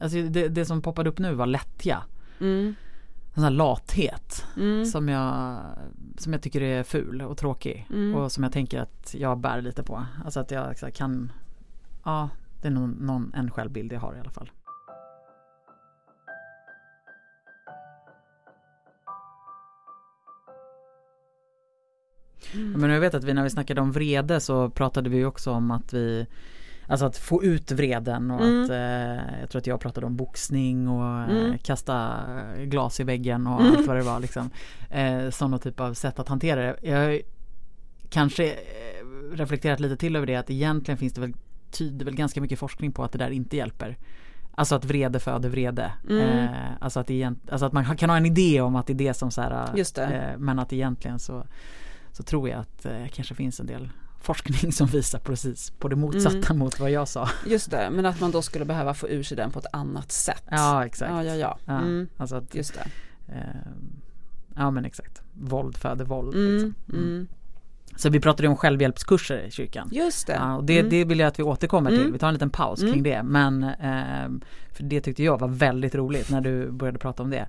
Alltså 0.00 0.22
det, 0.22 0.48
det 0.48 0.64
som 0.66 0.82
poppade 0.82 1.10
upp 1.10 1.18
nu 1.18 1.34
var 1.34 1.46
lättja. 1.46 2.02
Mm. 2.40 2.74
En 3.28 3.34
sån 3.34 3.44
här 3.44 3.50
lathet 3.50 4.44
Mm. 4.56 4.86
som, 4.86 5.08
jag, 5.08 5.56
som 6.18 6.32
jag 6.32 6.42
tycker 6.42 6.60
är 6.60 6.82
ful 6.82 7.22
och 7.22 7.38
tråkig. 7.38 7.86
Mm. 7.90 8.14
Och 8.14 8.32
som 8.32 8.42
jag 8.42 8.52
tänker 8.52 8.80
att 8.80 9.14
jag 9.18 9.38
bär 9.38 9.60
lite 9.60 9.82
på. 9.82 10.06
Alltså 10.24 10.40
att 10.40 10.50
jag 10.50 10.62
här, 10.62 10.90
kan 10.90 11.32
Ja, 12.04 12.28
det 12.62 12.68
är 12.68 12.72
någon, 12.72 12.90
någon, 12.90 13.32
en 13.34 13.50
självbild 13.50 13.92
jag 13.92 14.00
har 14.00 14.16
i 14.16 14.20
alla 14.20 14.30
fall. 14.30 14.50
Mm. 22.54 22.80
Men 22.80 22.90
jag 22.90 23.00
vet 23.00 23.14
att 23.14 23.24
vi 23.24 23.34
när 23.34 23.42
vi 23.42 23.50
snackade 23.50 23.80
om 23.80 23.92
vrede 23.92 24.40
så 24.40 24.70
pratade 24.70 25.10
vi 25.10 25.24
också 25.24 25.50
om 25.50 25.70
att 25.70 25.92
vi 25.92 26.26
Alltså 26.86 27.06
att 27.06 27.16
få 27.16 27.44
ut 27.44 27.70
vreden 27.72 28.30
och 28.30 28.40
Mm. 28.40 28.64
att 28.64 28.70
eh, 28.70 29.40
Jag 29.40 29.50
tror 29.50 29.58
att 29.60 29.66
jag 29.66 29.80
pratade 29.80 30.06
om 30.06 30.16
boxning 30.16 30.88
och 30.88 31.18
eh, 31.18 31.36
Mm. 31.36 31.58
kasta 31.58 32.20
glas 32.64 33.00
i 33.00 33.04
väggen 33.04 33.46
och 33.46 33.60
Mm. 33.60 33.72
allt 33.76 33.86
vad 33.86 33.96
det 33.96 34.02
var 34.02 34.20
liksom 34.20 34.50
eh, 34.90 35.30
Sådana 35.30 35.58
typ 35.58 35.80
av 35.80 35.94
sätt 35.94 36.18
att 36.18 36.28
hantera 36.28 36.60
det 36.62 36.76
Jag 36.88 36.96
har 36.98 37.20
kanske 38.10 38.50
eh, 38.52 38.56
reflekterat 39.32 39.80
lite 39.80 39.96
till 39.96 40.16
över 40.16 40.26
det 40.26 40.36
att 40.36 40.50
egentligen 40.50 40.98
finns 40.98 41.12
det 41.12 41.20
väl 41.20 41.32
Tyder 41.70 42.04
väl 42.04 42.14
ganska 42.14 42.40
mycket 42.40 42.58
forskning 42.58 42.92
på 42.92 43.04
att 43.04 43.12
det 43.12 43.18
där 43.18 43.30
inte 43.30 43.56
hjälper 43.56 43.96
Alltså 44.54 44.74
att 44.74 44.84
vrede 44.84 45.20
föder 45.20 45.48
vrede. 45.48 45.92
Mm. 46.10 46.28
Eh, 46.38 46.50
alltså, 46.80 47.00
att 47.00 47.10
egent, 47.10 47.50
alltså 47.50 47.66
att 47.66 47.72
man 47.72 47.96
kan 47.96 48.10
ha 48.10 48.16
en 48.16 48.26
idé 48.26 48.60
om 48.60 48.76
att 48.76 48.86
det 48.86 48.92
är 48.92 48.94
det 48.94 49.14
som 49.14 49.30
så 49.30 49.40
här, 49.42 49.68
det. 49.94 50.02
Eh, 50.04 50.38
men 50.38 50.58
att 50.58 50.72
egentligen 50.72 51.18
så, 51.18 51.46
så 52.12 52.22
tror 52.22 52.48
jag 52.48 52.60
att 52.60 52.86
eh, 52.86 53.06
kanske 53.12 53.34
finns 53.34 53.60
en 53.60 53.66
del 53.66 53.88
forskning 54.22 54.72
som 54.72 54.86
visar 54.86 55.18
precis 55.18 55.70
på 55.70 55.88
det 55.88 55.96
motsatta 55.96 56.36
Mm. 56.50 56.58
mot 56.58 56.80
vad 56.80 56.90
jag 56.90 57.08
sa. 57.08 57.28
Just 57.46 57.70
det, 57.70 57.90
men 57.92 58.06
att 58.06 58.20
man 58.20 58.30
då 58.30 58.42
skulle 58.42 58.64
behöva 58.64 58.94
få 58.94 59.08
ur 59.08 59.22
sig 59.22 59.36
den 59.36 59.50
på 59.50 59.58
ett 59.58 59.66
annat 59.72 60.12
sätt. 60.12 60.42
Ja 60.50 60.86
exakt. 60.86 61.10
ja, 61.10 61.24
ja. 61.24 61.34
ja. 61.34 61.58
Ja, 61.64 61.78
Mm. 61.78 62.08
alltså 62.16 62.36
att, 62.36 62.54
Just 62.54 62.74
det. 62.74 62.86
eh, 63.34 63.72
ja 64.56 64.70
men 64.70 64.84
exakt. 64.84 65.22
Våld 65.32 65.76
föder 65.76 66.04
våld. 66.04 66.34
Mm. 66.34 66.52
Liksom. 66.52 67.28
Så 67.96 68.10
vi 68.10 68.20
pratade 68.20 68.48
om 68.48 68.56
självhjälpskurser 68.56 69.38
i 69.46 69.50
kyrkan. 69.50 69.88
Just 69.92 70.26
det. 70.26 70.32
Ja, 70.32 70.56
och 70.56 70.64
det, 70.64 70.78
Mm. 70.78 70.90
det 70.90 71.04
vill 71.04 71.18
jag 71.18 71.26
att 71.28 71.38
vi 71.38 71.42
återkommer 71.42 71.90
till. 71.90 72.00
Mm. 72.00 72.12
Vi 72.12 72.18
tar 72.18 72.28
en 72.28 72.34
liten 72.34 72.50
paus 72.50 72.80
Mm. 72.80 72.92
kring 72.92 73.02
det. 73.02 73.22
Men 73.22 73.62
eh, 73.62 74.28
för 74.72 74.82
det 74.82 75.00
tyckte 75.00 75.22
jag 75.22 75.40
var 75.40 75.48
väldigt 75.48 75.94
roligt 75.94 76.30
när 76.30 76.40
du 76.40 76.70
började 76.70 76.98
prata 76.98 77.22
om 77.22 77.30
det. 77.30 77.46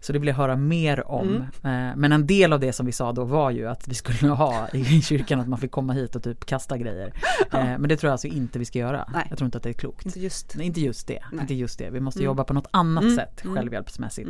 Så 0.00 0.12
det 0.12 0.18
vill 0.18 0.28
jag 0.28 0.34
höra 0.34 0.56
mer 0.56 1.08
om. 1.10 1.28
Mm. 1.64 1.90
Eh, 1.90 1.96
men 1.96 2.12
en 2.12 2.26
del 2.26 2.52
av 2.52 2.60
det 2.60 2.72
som 2.72 2.86
vi 2.86 2.92
sa 2.92 3.12
då 3.12 3.24
var 3.24 3.50
ju 3.50 3.66
att 3.68 3.88
vi 3.88 3.94
skulle 3.94 4.28
ha 4.32 4.68
i 4.72 5.02
kyrkan 5.02 5.40
att 5.40 5.48
man 5.48 5.58
fick 5.58 5.70
komma 5.70 5.92
hit 5.92 6.16
och 6.16 6.22
typ 6.22 6.44
kasta 6.46 6.78
grejer. 6.78 7.12
Eh, 7.52 7.64
men 7.64 7.82
det 7.88 7.96
tror 7.96 8.08
jag 8.08 8.12
alltså 8.12 8.26
inte 8.26 8.58
vi 8.58 8.64
ska 8.64 8.78
göra. 8.78 9.08
Nej. 9.12 9.26
Jag 9.28 9.38
tror 9.38 9.46
inte 9.46 9.58
att 9.58 9.64
det 9.64 9.68
är 9.70 9.72
klokt. 9.74 10.06
Inte 10.06 10.20
just. 10.20 10.54
Nej, 10.56 10.66
inte 10.66 10.80
just 10.80 11.06
det. 11.08 11.22
Nej. 11.32 11.40
Inte 11.40 11.54
just 11.54 11.78
det. 11.78 11.90
Vi 11.90 12.00
måste 12.00 12.20
Mm. 12.20 12.26
jobba 12.26 12.44
på 12.44 12.54
något 12.54 12.66
annat 12.70 13.04
Mm. 13.04 13.16
sätt 13.16 13.42
självhjälpsmässigt. 13.54 14.28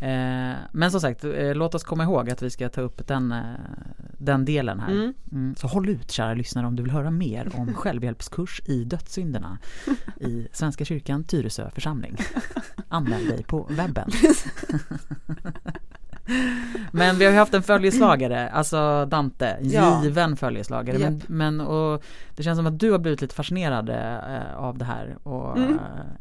Eh, 0.00 0.54
men 0.72 0.90
som 0.90 1.00
sagt, 1.00 1.24
eh, 1.24 1.54
låt 1.54 1.74
oss 1.74 1.84
komma 1.84 2.04
ihåg 2.04 2.30
att 2.30 2.42
vi 2.42 2.50
ska 2.50 2.68
ta 2.68 2.80
upp 2.80 3.06
den, 3.06 3.32
eh, 3.32 3.42
den 4.18 4.44
delen 4.44 4.80
här. 4.80 4.92
Mm. 4.92 5.14
Mm. 5.32 5.54
Så 5.56 5.66
håll 5.66 5.88
ut 5.88 6.10
kära 6.10 6.34
lyssnare 6.34 6.66
om 6.66 6.76
du 6.76 6.82
vill 6.82 6.92
höra 6.92 7.10
mer 7.10 7.50
om 7.54 7.74
självhjälpskurs 7.74 8.60
i 8.64 8.84
dödssynderna 8.84 9.58
i 10.20 10.48
Svenska 10.52 10.84
kyrkan 10.84 11.24
Tyresö 11.24 11.70
församling. 11.70 12.16
Anmäl 12.88 13.28
dig 13.28 13.44
på 13.44 13.68
webben. 13.70 14.10
Men 16.92 17.16
vi 17.18 17.24
har 17.24 17.32
ju 17.32 17.38
haft 17.38 17.54
en 17.54 17.62
följeslagare, 17.62 18.48
alltså 18.48 19.06
Dante, 19.06 19.56
Ja. 19.62 20.02
given 20.04 20.36
följeslagare. 20.36 20.98
Men, 20.98 21.14
Japp. 21.18 21.28
men 21.28 21.60
och 21.60 22.02
det 22.36 22.42
känns 22.42 22.56
som 22.58 22.66
att 22.66 22.78
du 22.80 22.90
har 22.92 22.98
blivit 22.98 23.20
lite 23.20 23.34
fascinerad 23.34 23.88
eh, 23.90 24.56
av 24.56 24.78
det 24.78 24.84
här. 24.84 25.16
Och, 25.22 25.56
Mm. 25.56 25.72
eh, 25.74 25.78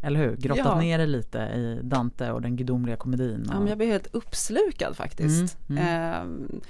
eller 0.08 0.20
hur? 0.20 0.36
Grottat 0.36 0.66
Ja. 0.66 0.80
ner 0.80 0.98
dig 0.98 1.08
lite 1.08 1.38
i 1.40 1.80
Dante 1.84 2.32
och 2.32 2.42
den 2.42 2.56
gudomliga 2.56 2.96
komedin. 2.96 3.44
Ja, 3.48 3.54
Och, 3.54 3.60
men 3.60 3.68
jag 3.70 3.78
blev 3.78 3.90
helt 3.90 4.08
uppslukad 4.16 4.96
faktiskt. 4.96 5.58
Mm, 5.70 5.84
Ehm, 5.88 6.62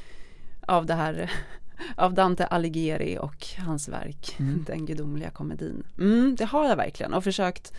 av 0.68 0.86
det 0.86 0.94
här 0.94 1.32
av 1.96 2.14
Dante 2.14 2.46
Alighieri 2.46 3.18
och 3.22 3.46
hans 3.66 3.90
verk 3.90 4.36
Mm. 4.40 4.64
Den 4.68 4.86
gudomliga 4.86 5.30
komedin. 5.30 5.84
Mm, 6.00 6.36
det 6.38 6.46
har 6.46 6.68
jag 6.70 6.76
verkligen 6.76 7.14
och 7.14 7.24
försökt 7.24 7.74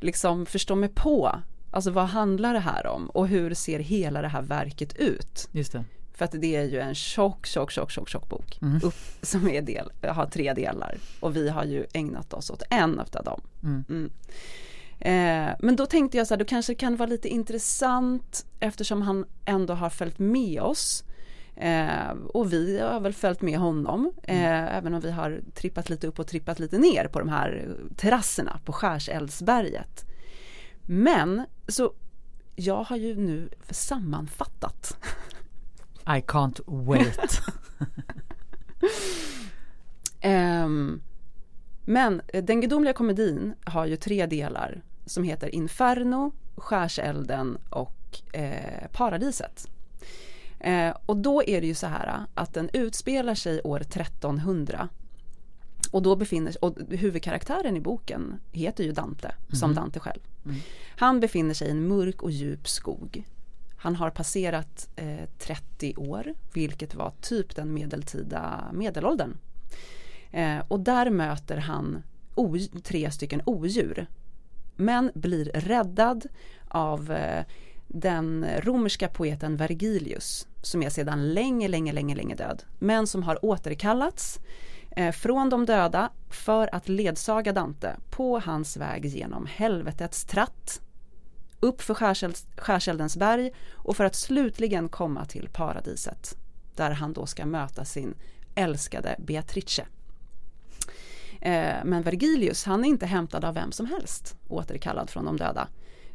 liksom 0.00 0.46
förstå 0.46 0.74
mig 0.74 0.88
på 0.94 1.30
Alltså 1.70 1.90
vad 1.90 2.04
handlar 2.04 2.54
det 2.54 2.60
här 2.60 2.86
om 2.86 3.10
och 3.10 3.28
hur 3.28 3.54
ser 3.54 3.78
hela 3.78 4.22
det 4.22 4.28
här 4.28 4.42
verket 4.42 4.96
ut? 4.96 5.48
Just 5.52 5.72
det. 5.72 5.84
För 6.14 6.24
att 6.24 6.32
det 6.40 6.56
är 6.56 6.64
ju 6.64 6.80
en 6.80 6.94
tjock, 6.94 7.46
tjock, 7.46 7.70
tjock, 7.70 7.90
tjock, 7.90 8.08
tjock 8.08 8.28
bok 8.28 8.58
Mm. 8.62 8.80
upp, 8.84 8.94
som 9.22 9.48
är 9.48 9.62
del, 9.62 9.90
har 10.08 10.26
tre 10.26 10.54
delar 10.54 10.98
och 11.20 11.36
vi 11.36 11.48
har 11.48 11.64
ju 11.64 11.86
ägnat 11.92 12.32
oss 12.34 12.50
åt 12.50 12.62
en 12.70 13.00
av 13.00 13.24
dem. 13.24 13.40
Mm. 13.62 13.84
Mm. 13.88 14.10
Eh, 15.00 15.54
men 15.60 15.76
då 15.76 15.86
tänkte 15.86 16.18
jag 16.18 16.26
så 16.26 16.34
här, 16.34 16.38
då 16.38 16.44
kanske 16.44 16.72
det 16.72 16.76
kan 16.78 16.96
vara 16.96 17.08
lite 17.08 17.28
intressant 17.28 18.46
eftersom 18.60 19.02
han 19.02 19.24
ändå 19.44 19.74
har 19.74 19.90
följt 19.90 20.18
med 20.18 20.60
oss. 20.60 21.04
Eh, 21.56 22.10
och 22.34 22.52
vi 22.52 22.80
har 22.80 23.00
väl 23.00 23.12
följt 23.12 23.42
med 23.42 23.58
honom, 23.58 24.12
eh, 24.22 24.76
även 24.76 24.94
om 24.94 25.00
vi 25.00 25.10
har 25.10 25.40
trippat 25.54 25.90
lite 25.90 26.06
upp 26.06 26.18
och 26.18 26.26
trippat 26.26 26.58
lite 26.58 26.78
ner 26.78 27.08
på 27.08 27.18
de 27.18 27.28
här 27.28 27.68
terrasserna 27.96 28.60
på 28.64 28.72
Skärseldsberget. 28.72 30.04
Men 30.82 31.46
så 31.70 31.92
jag 32.56 32.82
har 32.82 32.96
ju 32.96 33.14
nu 33.14 33.48
sammanfattat 33.70 34.96
I 36.06 36.20
can't 36.20 36.60
wait. 36.66 37.40
Ehm, 40.22 41.02
men 41.84 42.22
eh, 42.28 42.44
den 42.44 42.60
gudomliga 42.60 42.92
komedin 42.92 43.54
har 43.64 43.86
ju 43.86 43.96
tre 43.96 44.26
delar 44.26 44.82
som 45.06 45.24
heter 45.24 45.54
Inferno, 45.54 46.32
Skärselden 46.56 47.58
och 47.70 48.20
eh, 48.32 48.88
Paradiset. 48.92 49.68
Eh, 50.58 50.96
och 51.06 51.16
då 51.16 51.42
är 51.42 51.60
det 51.60 51.66
ju 51.66 51.74
så 51.74 51.86
här 51.86 52.26
att 52.34 52.54
den 52.54 52.70
utspelar 52.72 53.34
sig 53.34 53.60
år 53.64 53.80
1300 53.80 54.88
och 55.90 56.02
då 56.02 56.16
befinner 56.16 56.52
sig, 56.52 56.58
och 56.60 56.76
huvudkaraktären 56.88 57.76
i 57.76 57.80
boken 57.80 58.40
heter 58.52 58.84
ju 58.84 58.92
Dante, 58.92 59.34
som 59.52 59.74
Dante 59.74 60.00
själv. 60.00 60.20
Han 60.96 61.20
befinner 61.20 61.54
sig 61.54 61.68
i 61.68 61.70
en 61.70 61.88
mörk 61.88 62.22
och 62.22 62.30
djup 62.30 62.68
skog. 62.68 63.24
Han 63.76 63.96
har 63.96 64.10
passerat 64.10 64.88
eh, 64.96 65.28
30 65.38 65.94
år, 65.96 66.34
vilket 66.52 66.94
var 66.94 67.12
typ 67.20 67.56
den 67.56 67.74
medeltida 67.74 68.64
medelåldern. 68.72 69.36
Eh, 70.30 70.58
och 70.68 70.80
där 70.80 71.10
möter 71.10 71.56
han 71.56 72.02
tre 72.82 73.10
stycken 73.10 73.42
odjur. 73.44 74.06
Men 74.76 75.10
blir 75.14 75.44
räddad 75.44 76.26
av 76.68 77.12
eh, 77.12 77.44
den 77.88 78.46
romerska 78.58 79.08
poeten 79.08 79.56
Vergilius 79.56 80.46
som 80.62 80.82
är 80.82 80.90
sedan 80.90 81.34
länge, 81.34 81.68
länge, 81.68 81.92
länge, 81.92 82.14
länge 82.14 82.34
död. 82.34 82.62
Men 82.78 83.06
som 83.06 83.22
har 83.22 83.44
återkallats 83.44 84.38
Eh, 84.96 85.12
från 85.12 85.50
de 85.50 85.66
döda 85.66 86.10
för 86.30 86.74
att 86.74 86.88
ledsaga 86.88 87.52
Dante 87.52 87.96
på 88.10 88.38
hans 88.38 88.76
väg 88.76 89.06
genom 89.06 89.46
helvetets 89.46 90.24
tratt 90.24 90.80
upp 91.60 91.82
för 91.82 91.94
Skärseldens 92.56 93.16
berg 93.16 93.52
och 93.72 93.96
för 93.96 94.04
att 94.04 94.14
slutligen 94.14 94.88
komma 94.88 95.24
till 95.24 95.48
paradiset 95.52 96.36
där 96.76 96.90
han 96.90 97.12
då 97.12 97.26
ska 97.26 97.46
möta 97.46 97.84
sin 97.84 98.14
älskade 98.54 99.16
Beatrice. 99.18 99.80
Eh, 101.40 101.84
men 101.84 102.02
Vergilius, 102.02 102.64
han 102.64 102.84
är 102.84 102.88
inte 102.88 103.06
hämtad 103.06 103.44
av 103.44 103.54
vem 103.54 103.72
som 103.72 103.86
helst, 103.86 104.36
återkallad 104.48 105.10
från 105.10 105.24
de 105.24 105.36
döda. 105.36 105.68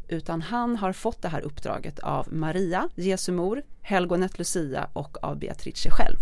Utan 0.07 0.41
han 0.41 0.75
har 0.75 0.93
fått 0.93 1.21
det 1.21 1.29
här 1.29 1.41
uppdraget 1.41 1.99
av 1.99 2.33
Maria, 2.33 2.89
Jesu 2.95 3.31
mor, 3.31 3.63
helgonet 3.81 4.37
Lucia 4.37 4.89
och 4.93 5.23
av 5.23 5.39
Beatrice 5.39 5.87
själv. 5.89 6.17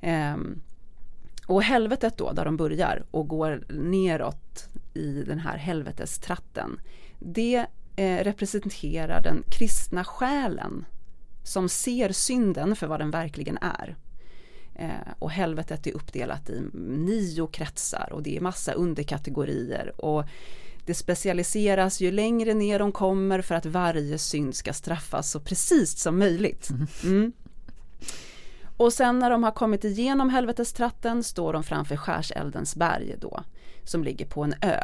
Ehm, 0.00 0.62
och 1.46 1.62
helvetet 1.62 2.16
då, 2.16 2.32
där 2.32 2.44
de 2.44 2.56
börjar 2.56 3.04
och 3.10 3.28
går 3.28 3.64
neråt 3.68 4.68
i 4.94 5.22
den 5.26 5.38
här 5.38 5.56
helvetestratten, 5.56 6.80
det 7.18 7.66
eh, 7.96 8.24
representerar 8.24 9.22
den 9.22 9.42
kristna 9.50 10.04
själen 10.04 10.84
som 11.42 11.68
ser 11.68 12.12
synden 12.12 12.76
för 12.76 12.86
vad 12.86 13.00
den 13.00 13.10
verkligen 13.10 13.58
är. 13.60 13.96
Eh, 14.74 15.12
och 15.18 15.30
helvetet 15.30 15.86
är 15.86 15.92
uppdelat 15.92 16.50
i 16.50 16.62
nio 16.74 17.46
kretsar 17.46 18.08
och 18.12 18.22
det 18.22 18.36
är 18.36 18.40
massa 18.40 18.72
underkategorier 18.72 20.00
och 20.00 20.24
det 20.86 20.94
specialiseras 20.94 22.00
ju 22.00 22.10
längre 22.10 22.54
ner 22.54 22.78
de 22.78 22.92
kommer 22.92 23.42
för 23.42 23.54
att 23.54 23.66
varje 23.66 24.18
synd 24.18 24.54
ska 24.54 24.72
straffas 24.72 25.30
så 25.30 25.40
precis 25.40 25.98
som 25.98 26.18
möjligt. 26.18 26.70
Mm. 27.04 27.32
Och 28.76 28.92
sen 28.92 29.18
när 29.18 29.30
de 29.30 29.42
har 29.42 29.50
kommit 29.50 29.84
igenom 29.84 30.30
helvetestratten 30.30 31.22
står 31.22 31.52
de 31.52 31.62
framför 31.62 31.96
Skärseldens 31.96 32.76
berg 32.76 33.14
då, 33.18 33.42
som 33.84 34.04
ligger 34.04 34.26
på 34.26 34.42
en 34.44 34.54
ö. 34.60 34.80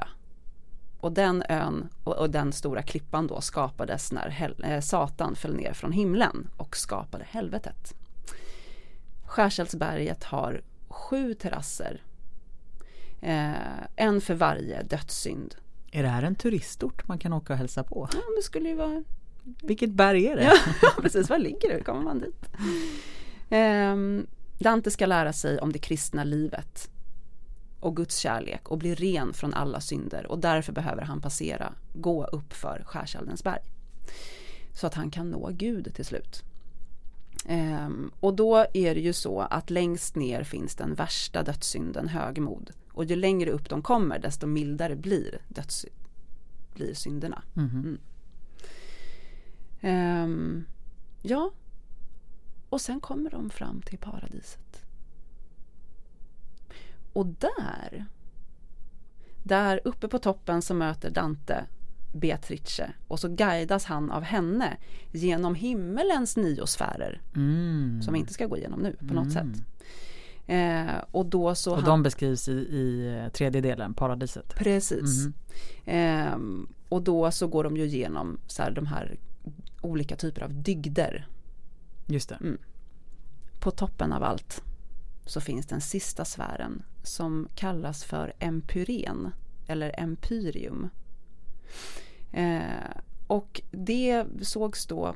Och 1.01 1.13
den 1.13 1.43
ön 1.49 1.89
och, 2.05 2.17
och 2.17 2.31
den 2.31 2.53
stora 2.53 2.83
klippan 2.83 3.27
då 3.27 3.41
skapades 3.41 4.13
när 4.13 4.29
hel, 4.29 4.65
eh, 4.65 4.81
Satan 4.81 5.37
föll 5.37 5.57
ner 5.57 5.73
från 5.73 5.93
himlen 5.93 6.51
och 6.57 6.77
skapade 6.77 7.25
helvetet. 7.29 7.95
Skärseldsberget 9.25 10.25
har 10.25 10.63
sju 10.89 11.35
terrasser. 11.35 12.03
Eh, 13.21 13.53
en 13.97 14.21
för 14.21 14.35
varje 14.35 14.83
dödssynd. 14.83 15.55
Är 15.93 16.03
det 16.03 16.09
här 16.09 16.23
en 16.23 16.35
turistort 16.35 17.09
man 17.09 17.19
kan 17.19 17.33
åka 17.33 17.53
och 17.53 17.59
hälsa 17.59 17.85
på? 17.85 18.09
Ja, 18.13 18.21
det 18.37 18.43
skulle 18.43 18.69
ju 18.69 18.75
vara 18.75 19.05
Vilket 19.63 19.91
berg 19.91 20.27
är 20.27 20.37
det? 20.37 20.43
Ja, 20.83 20.91
precis. 21.03 21.31
Var 21.31 21.39
ligger 21.39 21.69
det? 21.69 21.75
Hur 21.75 21.83
kommer 21.83 22.03
man 22.03 22.19
dit? 22.19 22.47
Ehm, 23.51 24.27
Dante 24.59 24.91
ska 24.91 25.07
lära 25.07 25.33
sig 25.33 25.59
om 25.59 25.73
det 25.73 25.79
kristna 25.79 26.25
livet 26.25 26.91
och 27.81 27.97
Guds 27.97 28.17
kärlek 28.17 28.69
och 28.69 28.79
bli 28.79 28.95
ren 28.95 29.33
från 29.33 29.55
alla 29.55 29.81
synder 29.81 30.27
och 30.27 30.39
därför 30.39 30.73
behöver 30.73 31.03
han 31.03 31.21
passera, 31.21 31.73
gå 31.93 32.25
upp 32.25 32.53
för 32.53 32.83
Skärseldens 32.87 33.45
berg. 33.45 33.63
Så 34.73 34.87
att 34.87 34.95
han 34.95 35.11
kan 35.11 35.31
nå 35.31 35.51
Gud 35.53 35.95
till 35.95 36.05
slut. 36.05 36.43
Ehm, 37.47 38.11
och 38.21 38.35
då 38.35 38.67
är 38.73 38.95
det 38.95 39.01
ju 39.01 39.13
så 39.13 39.41
att 39.41 39.71
längst 39.71 40.17
ner 40.17 40.45
finns 40.45 40.75
den 40.75 40.95
värsta 40.95 41.43
dödssynden, 41.43 42.09
högmod. 42.09 42.71
Och 42.93 43.05
ju 43.05 43.17
längre 43.17 43.51
upp 43.51 43.69
de 43.69 43.83
kommer 43.83 44.19
desto 44.19 44.47
mildare 44.47 44.97
blir, 44.97 45.41
döds, 45.49 45.87
blir 46.75 46.95
synderna. 46.95 47.43
Mhm. 47.55 47.99
Ehm, 49.81 50.65
ja, 51.23 51.51
och 52.71 52.81
sen 52.81 53.01
kommer 53.01 53.31
de 53.31 53.51
fram 53.51 53.83
till 53.83 53.99
paradiset. 53.99 54.85
Och 57.13 57.27
där, 57.27 58.05
där 59.43 59.81
uppe 59.85 60.09
på 60.09 60.19
toppen 60.19 60.63
så 60.63 60.75
möter 60.75 61.11
Dante 61.11 61.67
Beatrice 62.13 62.81
och 63.09 63.21
så 63.21 63.29
guidas 63.29 63.85
han 63.85 64.11
av 64.11 64.23
henne 64.23 64.77
genom 65.13 65.55
himmelens 65.55 66.37
nio 66.37 66.67
sfärer 66.67 67.21
Mm. 67.37 68.03
som 68.03 68.15
vi 68.15 68.21
inte 68.21 68.33
ska 68.35 68.47
gå 68.47 68.57
igenom 68.57 68.81
nu 68.81 68.97
på 69.09 69.15
något 69.15 69.35
Mm. 69.37 69.55
sätt. 69.55 69.65
Eh, 70.47 71.05
och 71.11 71.27
då 71.27 71.55
så 71.55 71.71
Och 71.71 71.77
han, 71.77 71.85
de 71.91 72.03
beskrivs 72.03 72.49
i, 72.49 72.53
i 72.53 73.17
eh, 73.19 73.29
tredje 73.33 73.61
delen, 73.61 73.95
paradiset. 73.95 74.55
Precis. 74.55 75.25
Mhm. 75.25 75.33
Ehm, 75.85 76.69
och 76.89 77.03
då 77.03 77.31
så 77.31 77.47
går 77.47 77.65
de 77.65 77.77
ju 77.77 77.85
igenom 77.85 78.39
så 78.47 78.63
här, 78.63 78.71
de 78.71 78.87
här 78.87 79.19
olika 79.81 80.17
typer 80.17 80.43
av 80.43 80.63
dygder 80.63 81.27
Just 82.11 82.29
det. 82.29 82.35
Mm. 82.35 82.59
på 83.61 83.71
toppen 83.71 84.13
av 84.13 84.23
allt 84.23 84.63
så 85.27 85.41
finns 85.41 85.67
den 85.67 85.81
sista 85.81 86.25
sfären 86.25 86.83
som 87.03 87.49
kallas 87.55 88.05
för 88.05 88.33
empyren 88.39 89.33
eller 89.67 90.01
empyrium. 90.01 90.89
Eh, 92.33 92.91
och 93.27 93.61
det 93.71 94.27
sågs 94.43 94.87
då 94.87 95.15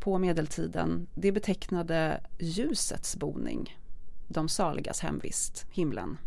på 0.00 0.18
medeltiden, 0.18 1.06
det 1.14 1.32
betecknade 1.32 2.20
ljusets 2.38 3.16
boning, 3.16 3.78
de 4.28 4.48
saligas 4.48 5.00
hemvist, 5.00 5.66
himlen. 5.70 6.18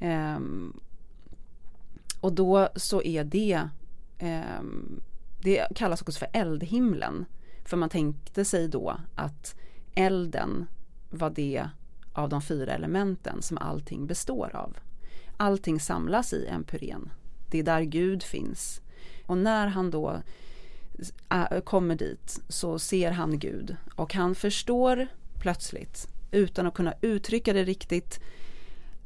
Eh, 0.00 0.40
och 2.20 2.32
då 2.32 2.68
så 2.76 3.02
är 3.02 3.24
det, 3.24 3.68
eh, 4.18 4.62
det 5.42 5.66
kallas 5.74 6.02
också 6.02 6.18
för 6.18 6.28
eldhimlen, 6.32 7.24
för 7.68 7.76
man 7.76 7.88
tänkte 7.88 8.44
sig 8.44 8.68
då 8.68 8.96
att 9.14 9.54
elden 9.94 10.66
var 11.10 11.30
det 11.30 11.68
av 12.12 12.28
de 12.28 12.42
fyra 12.42 12.72
elementen 12.72 13.42
som 13.42 13.58
allting 13.58 14.06
består 14.06 14.56
av. 14.56 14.76
Allting 15.36 15.80
samlas 15.80 16.32
i 16.32 16.46
empyren. 16.46 17.10
Det 17.50 17.58
är 17.58 17.62
där 17.62 17.82
Gud 17.82 18.22
finns. 18.22 18.80
Och 19.26 19.38
när 19.38 19.66
han 19.66 19.90
då 19.90 20.22
äh, 21.30 21.60
kommer 21.60 21.94
dit 21.94 22.40
så 22.48 22.78
ser 22.78 23.10
han 23.10 23.38
Gud 23.38 23.76
och 23.94 24.14
han 24.14 24.34
förstår 24.34 25.06
plötsligt 25.40 26.08
utan 26.30 26.66
att 26.66 26.74
kunna 26.74 26.94
uttrycka 27.00 27.52
det 27.52 27.64
riktigt 27.64 28.20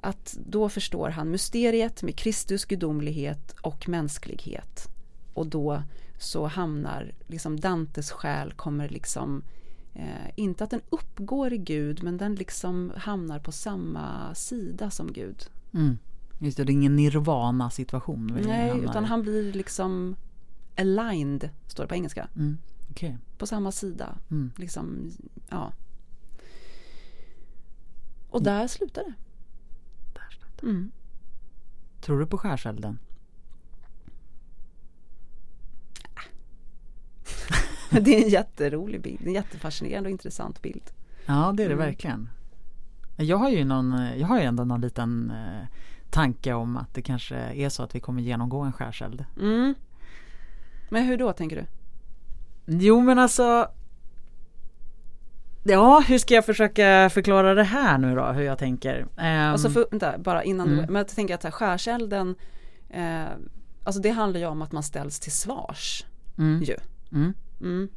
att 0.00 0.36
då 0.46 0.68
förstår 0.68 1.08
han 1.08 1.30
mysteriet 1.30 2.02
med 2.02 2.16
Kristus 2.16 2.64
gudomlighet 2.64 3.54
och 3.60 3.88
mänsklighet 3.88 4.88
och 5.34 5.46
då 5.46 5.82
så 6.18 6.46
hamnar 6.46 7.14
liksom 7.26 7.60
Dantes 7.60 8.10
själ 8.10 8.52
kommer 8.52 8.88
liksom 8.88 9.42
eh, 9.94 10.30
inte 10.36 10.64
att 10.64 10.70
den 10.70 10.82
uppgår 10.90 11.52
i 11.52 11.58
Gud 11.58 12.02
men 12.02 12.16
den 12.16 12.34
liksom 12.34 12.92
hamnar 12.96 13.38
på 13.38 13.52
samma 13.52 14.34
sida 14.34 14.90
som 14.90 15.12
Gud. 15.12 15.50
Mm. 15.74 15.98
Just 16.38 16.56
det, 16.56 16.64
det 16.64 16.72
är 16.72 16.74
ingen 16.74 16.96
nirvana 16.96 17.70
situation. 17.70 18.38
Nej, 18.46 18.80
utan 18.84 19.04
han 19.04 19.22
blir 19.22 19.52
liksom 19.52 20.16
aligned, 20.76 21.50
står 21.66 21.84
det 21.84 21.88
på 21.88 21.94
engelska. 21.94 22.28
Mm. 22.36 22.58
Okay. 22.90 23.16
På 23.38 23.46
samma 23.46 23.72
sida. 23.72 24.18
Mm. 24.30 24.50
Liksom, 24.56 25.10
ja. 25.48 25.72
Och 28.30 28.42
där 28.42 28.66
slutar 28.66 29.02
det. 29.04 29.14
Där 30.12 30.30
slutar. 30.30 30.68
Mm. 30.68 30.90
Tror 32.00 32.20
du 32.20 32.26
på 32.26 32.38
skärselden? 32.38 32.98
det 37.90 38.16
är 38.18 38.22
en 38.24 38.28
jätterolig 38.28 39.00
bild, 39.02 39.26
en 39.26 39.32
jättefascinerande 39.32 40.08
och 40.08 40.10
intressant 40.10 40.62
bild. 40.62 40.82
Ja 41.26 41.52
det 41.56 41.62
är 41.64 41.68
det 41.68 41.74
Mm. 41.74 41.86
verkligen. 41.86 42.28
Jag 43.16 43.36
har 43.36 43.50
ju 43.50 43.64
någon, 43.64 44.08
jag 44.16 44.26
har 44.26 44.38
ju 44.38 44.44
ändå 44.44 44.64
någon 44.64 44.80
liten 44.80 45.30
eh, 45.30 45.66
tanke 46.10 46.52
om 46.52 46.76
att 46.76 46.94
det 46.94 47.02
kanske 47.02 47.36
är 47.36 47.68
så 47.68 47.82
att 47.82 47.94
vi 47.94 48.00
kommer 48.00 48.22
genomgå 48.22 48.60
en 48.60 48.72
skärseld. 48.72 49.24
Mm. 49.40 49.74
Men 50.90 51.04
hur 51.04 51.16
då 51.16 51.32
tänker 51.32 51.56
du? 51.56 51.64
Jo 52.66 53.00
men 53.00 53.18
alltså 53.18 53.68
Ja, 55.64 56.04
hur 56.08 56.18
ska 56.18 56.34
jag 56.34 56.46
försöka 56.46 57.10
förklara 57.10 57.54
det 57.54 57.62
här 57.64 57.98
nu 57.98 58.14
då, 58.14 58.24
hur 58.26 58.42
jag 58.42 58.58
tänker? 58.58 59.06
Ehm, 59.16 59.52
Alltså 59.52 59.70
för, 59.70 59.86
vänta, 59.90 60.18
bara 60.18 60.44
innan 60.44 60.66
Mm. 60.68 60.78
du, 60.86 60.92
men 60.92 60.96
jag 61.00 61.08
tänker 61.08 61.34
att 61.34 61.54
skärselden, 61.54 62.34
eh, 62.90 63.24
alltså 63.84 64.00
det 64.02 64.10
handlar 64.10 64.40
ju 64.40 64.46
om 64.46 64.62
att 64.62 64.72
man 64.72 64.82
ställs 64.82 65.20
till 65.20 65.32
svars 65.32 66.04
mm, 66.38 66.62
ju. 66.62 66.76
Mm. 67.12 67.32
Mm. 67.60 67.88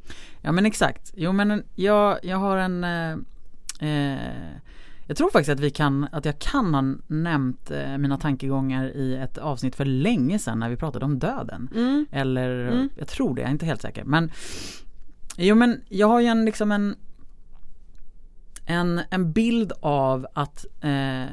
Ja 0.42 0.52
men 0.52 0.66
exakt. 0.66 1.12
Jo 1.16 1.32
men 1.32 1.62
jag, 1.74 2.18
jag 2.22 2.36
har 2.36 2.56
en 2.56 2.84
eh, 2.84 3.12
eh, 3.80 4.52
Jag 5.06 5.16
tror 5.16 5.30
faktiskt 5.30 5.50
att 5.50 5.60
vi 5.60 5.70
kan, 5.70 6.08
att 6.12 6.24
jag 6.24 6.38
kan 6.38 6.74
ha 6.74 6.82
nämnt 7.06 7.70
eh, 7.70 7.98
mina 7.98 8.18
tankegångar 8.18 8.84
i 8.96 9.16
ett 9.16 9.38
avsnitt 9.38 9.76
för 9.76 9.84
länge 9.84 10.38
sedan 10.38 10.58
när 10.58 10.68
vi 10.68 10.76
pratade 10.76 11.04
om 11.04 11.18
döden. 11.18 11.68
Mm. 11.74 12.06
Eller 12.12 12.68
Mm. 12.68 12.88
jag 12.98 13.08
tror 13.08 13.34
det, 13.34 13.40
jag 13.40 13.48
är 13.48 13.52
inte 13.52 13.66
helt 13.66 13.82
säker. 13.82 14.04
Men 14.04 14.30
Jo 15.36 15.54
men 15.54 15.80
jag 15.88 16.08
har 16.08 16.20
ju 16.20 16.26
en 16.26 16.44
liksom 16.44 16.72
en 16.72 16.96
En, 18.66 19.00
en 19.10 19.32
bild 19.32 19.72
av 19.80 20.26
att 20.34 20.66
eh, 20.80 21.24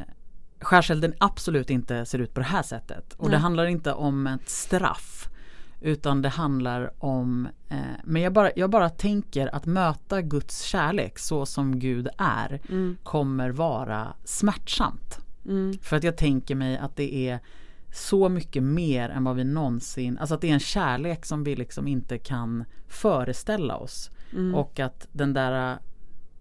skärselden 0.61 1.13
absolut 1.17 1.69
inte 1.69 2.05
ser 2.05 2.19
ut 2.19 2.33
på 2.33 2.39
det 2.39 2.45
här 2.45 2.63
sättet. 2.63 3.13
Och 3.17 3.25
det 3.29 3.35
Nej. 3.35 3.41
handlar 3.41 3.65
inte 3.65 3.93
om 3.93 4.27
ett 4.27 4.49
straff. 4.49 5.29
Utan 5.81 6.21
det 6.21 6.29
handlar 6.29 6.91
om, 6.99 7.47
eh, 7.69 7.77
men 8.03 8.21
jag 8.21 8.33
bara, 8.33 8.51
jag 8.55 8.69
bara 8.69 8.89
tänker 8.89 9.55
att 9.55 9.65
möta 9.65 10.21
Guds 10.21 10.61
kärlek 10.61 11.19
så 11.19 11.45
som 11.45 11.79
Gud 11.79 12.07
är 12.17 12.61
Mm. 12.69 12.97
kommer 13.03 13.49
vara 13.49 14.13
smärtsamt. 14.23 15.19
Mm. 15.45 15.77
För 15.81 15.97
att 15.97 16.03
jag 16.03 16.17
tänker 16.17 16.55
mig 16.55 16.77
att 16.77 16.95
det 16.95 17.29
är 17.29 17.39
så 17.93 18.29
mycket 18.29 18.63
mer 18.63 19.09
än 19.09 19.23
vad 19.23 19.35
vi 19.35 19.43
någonsin, 19.43 20.17
alltså 20.17 20.35
att 20.35 20.41
det 20.41 20.49
är 20.49 20.53
en 20.53 20.59
kärlek 20.59 21.25
som 21.25 21.43
vi 21.43 21.55
liksom 21.55 21.87
inte 21.87 22.17
kan 22.17 22.63
föreställa 22.87 23.75
oss. 23.75 24.09
Mm. 24.33 24.55
Och 24.55 24.79
att 24.79 25.07
den 25.11 25.33
där 25.33 25.77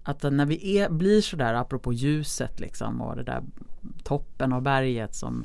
att 0.02 0.22
när 0.22 0.46
vi 0.46 0.78
är, 0.78 0.90
blir 0.90 1.20
sådär 1.20 1.54
apropå 1.54 1.92
ljuset 1.92 2.60
liksom 2.60 3.00
och 3.00 3.16
det 3.16 3.22
där 3.22 3.42
toppen 4.02 4.52
av 4.52 4.62
berget 4.62 5.14
som 5.14 5.44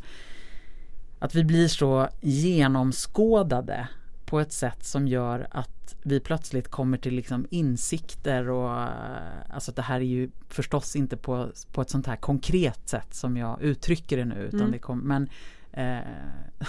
att 1.26 1.36
vi 1.36 1.44
blir 1.44 1.68
så 1.68 2.10
genomskådade 2.22 3.88
på 4.26 4.40
ett 4.40 4.54
sätt 4.54 4.86
som 4.86 5.08
gör 5.08 5.48
att 5.52 5.96
vi 6.04 6.20
plötsligt 6.20 6.68
kommer 6.68 6.98
till 6.98 7.16
liksom 7.16 7.48
insikter 7.50 8.50
och 8.50 8.88
alltså 9.50 9.72
det 9.72 9.82
här 9.82 9.96
är 9.96 10.06
ju 10.06 10.30
förstås 10.50 10.96
inte 10.96 11.18
på, 11.18 11.50
på 11.72 11.82
ett 11.82 11.90
sånt 11.90 12.08
här 12.08 12.16
konkret 12.16 12.90
sätt 12.90 13.14
som 13.14 13.38
jag 13.38 13.62
uttrycker 13.62 14.18
det 14.18 14.26
nu 14.26 14.36
utan 14.36 14.60
Mm. 14.60 14.72
det 14.72 14.80
kom, 14.80 15.00
men 15.00 15.30
eh, 15.76 15.98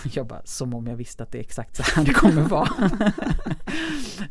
jag 0.12 0.26
bara 0.26 0.42
som 0.44 0.74
om 0.74 0.86
jag 0.86 0.96
visste 0.96 1.22
att 1.22 1.32
det 1.32 1.38
är 1.38 1.42
exakt 1.42 1.76
så 1.76 1.82
här 1.82 2.04
det 2.04 2.12
kommer 2.12 2.42
vara. 2.42 2.68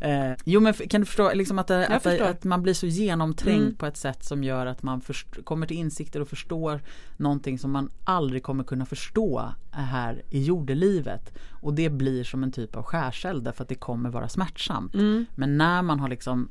eh, 0.00 0.36
jo 0.44 0.60
men 0.60 0.74
kan 0.74 1.00
du 1.00 1.04
förstå 1.04 1.32
liksom 1.34 1.58
att, 1.58 1.66
det, 1.66 1.86
att, 1.86 2.06
att 2.06 2.44
man 2.44 2.62
blir 2.62 2.74
så 2.74 2.86
genomträngd 2.86 3.62
Mm. 3.62 3.74
på 3.76 3.86
ett 3.86 3.96
sätt 3.96 4.24
som 4.24 4.44
gör 4.44 4.66
att 4.66 4.82
man 4.82 5.00
först, 5.00 5.44
kommer 5.44 5.66
till 5.66 5.76
insikter 5.76 6.20
och 6.20 6.28
förstår 6.28 6.80
någonting 7.16 7.58
som 7.58 7.70
man 7.70 7.90
aldrig 8.04 8.42
kommer 8.42 8.64
kunna 8.64 8.86
förstå 8.86 9.52
här 9.70 10.22
i 10.30 10.42
jordelivet. 10.42 11.34
Och 11.50 11.74
det 11.74 11.90
blir 11.90 12.24
som 12.24 12.42
en 12.42 12.52
typ 12.52 12.76
av 12.76 12.82
skärseld 12.82 13.44
därför 13.44 13.62
att 13.62 13.68
det 13.68 13.74
kommer 13.74 14.10
vara 14.10 14.28
smärtsamt. 14.28 14.94
Mm. 14.94 15.26
Men 15.34 15.58
när 15.58 15.82
man 15.82 16.00
har 16.00 16.08
liksom 16.08 16.48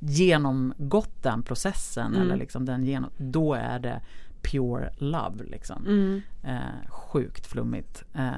genomgått 0.00 1.22
den 1.22 1.42
processen 1.42 2.06
Mm. 2.06 2.22
eller 2.22 2.36
liksom 2.36 2.64
den 2.64 2.84
genom, 2.84 3.10
då 3.16 3.54
är 3.54 3.78
det 3.78 4.00
pure 4.50 4.92
love 4.96 5.44
liksom. 5.44 5.86
Mm. 5.86 6.22
Eh, 6.44 6.88
sjukt 6.90 7.46
flummigt. 7.46 8.04
Eh, 8.14 8.30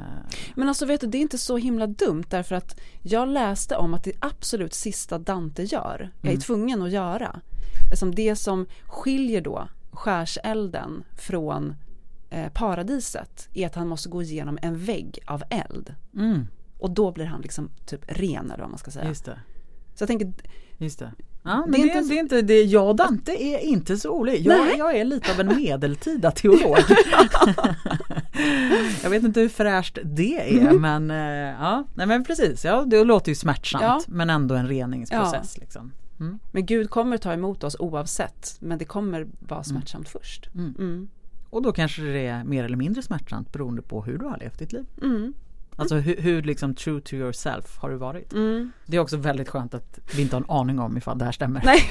Men 0.54 0.68
alltså 0.68 0.86
vet 0.86 1.00
du, 1.00 1.06
det 1.06 1.18
är 1.18 1.22
inte 1.22 1.38
så 1.38 1.56
himla 1.56 1.86
dumt 1.86 2.24
därför 2.30 2.54
att 2.54 2.80
jag 3.02 3.28
läste 3.28 3.76
om 3.76 3.94
att 3.94 4.04
det 4.04 4.12
absolut 4.20 4.74
sista 4.74 5.18
Dante 5.18 5.62
gör, 5.62 6.10
jag 6.20 6.28
är 6.28 6.32
Mm. 6.34 6.40
tvungen 6.40 6.82
att 6.82 6.90
göra, 6.90 7.40
som 7.94 8.14
det 8.14 8.36
som 8.36 8.66
skiljer 8.86 9.40
då 9.40 9.68
skärselden 9.92 11.04
från 11.16 11.74
eh, 12.30 12.52
paradiset 12.52 13.48
är 13.54 13.66
att 13.66 13.74
han 13.74 13.88
måste 13.88 14.08
gå 14.08 14.22
igenom 14.22 14.58
en 14.62 14.76
vägg 14.78 15.18
av 15.26 15.42
eld. 15.50 15.94
mm, 16.16 16.46
Och 16.78 16.90
då 16.90 17.12
blir 17.12 17.24
han 17.26 17.40
liksom 17.40 17.70
typ 17.86 18.00
ren 18.06 18.50
eller 18.50 18.62
vad 18.62 18.70
man 18.70 18.78
ska 18.78 18.90
säga. 18.90 19.08
Så 19.94 20.02
jag 20.02 20.08
tänker, 20.08 20.32
Just 20.78 20.98
det. 20.98 21.12
Ja, 21.42 21.64
Det 21.66 21.72
det 21.72 21.78
är 21.78 21.82
är, 21.82 21.98
inte- 21.98 22.08
det 22.08 22.18
är 22.18 22.20
inte 22.20 22.42
det. 22.42 22.62
Jag 22.62 22.96
Dante 22.96 23.32
är 23.42 23.58
inte 23.58 23.96
så 23.96 24.10
olika. 24.10 24.38
Jag, 24.54 24.78
jag 24.78 24.96
är 24.96 25.04
lite 25.04 25.32
av 25.32 25.40
en 25.40 25.56
medeltida 25.56 26.30
teolog. 26.30 26.78
jag 29.02 29.10
vet 29.10 29.22
inte 29.24 29.40
hur 29.40 29.48
fräscht 29.48 29.98
det 30.04 30.58
är 30.60 30.72
men 30.72 31.10
eh, 31.10 31.16
ja, 31.60 31.84
nej 31.94 32.06
men 32.06 32.24
precis. 32.24 32.64
Ja, 32.64 32.84
det 32.86 33.04
låter 33.04 33.28
ju 33.30 33.34
smärtsamt 33.34 33.82
Ja. 33.82 34.00
men 34.08 34.30
ändå 34.30 34.54
en 34.54 34.68
reningsprocess. 34.68 35.58
Liksom. 35.58 35.92
Mm. 36.20 36.38
men 36.52 36.66
Gud 36.66 36.90
kommer 36.90 37.16
ta 37.18 37.32
emot 37.32 37.64
oss 37.64 37.76
oavsett, 37.78 38.56
men 38.60 38.78
det 38.78 38.84
kommer 38.84 39.26
vara 39.40 39.62
smärtsamt 39.64 40.08
först. 40.08 40.48
Mm. 40.54 40.74
Mm. 40.78 41.08
Och 41.50 41.62
då 41.62 41.72
kanske 41.72 42.02
det 42.02 42.26
är 42.26 42.44
mer 42.44 42.64
eller 42.64 42.76
mindre 42.76 43.02
smärtsamt 43.02 43.52
beroende 43.52 43.82
på 43.82 44.02
hur 44.02 44.18
du 44.18 44.24
har 44.26 44.38
levt 44.38 44.58
ditt 44.58 44.72
liv. 44.72 44.84
Alltså 45.78 45.94
hur, 45.94 46.16
hur 46.16 46.42
liksom 46.42 46.74
true 46.74 47.00
to 47.00 47.14
yourself 47.14 47.78
har 47.78 47.90
du 47.90 47.96
varit? 47.96 48.32
Mm. 48.32 48.72
Det 48.86 48.96
är 48.96 49.00
också 49.00 49.16
väldigt 49.16 49.48
skönt 49.48 49.74
att 49.74 49.98
vi 50.16 50.22
inte 50.22 50.36
har 50.36 50.40
en 50.40 50.50
aning 50.50 50.78
om 50.78 50.96
ifall 50.96 51.18
det 51.18 51.24
här 51.24 51.32
stämmer. 51.32 51.62
Nej, 51.64 51.82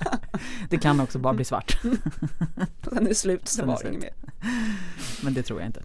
Det 0.70 0.78
kan 0.78 1.00
också 1.00 1.18
bara 1.18 1.34
bli 1.34 1.44
svart. 1.44 1.78
sen 2.82 2.98
är 2.98 3.08
det 3.08 3.14
slut 3.14 3.48
så 3.48 3.56
Sen 3.56 3.66
var 3.66 3.76
det 3.76 3.82
det 3.82 3.88
inget 3.88 4.02
mer. 4.02 4.12
Men 5.24 5.34
det 5.34 5.42
tror 5.42 5.60
jag 5.60 5.68
inte. 5.68 5.82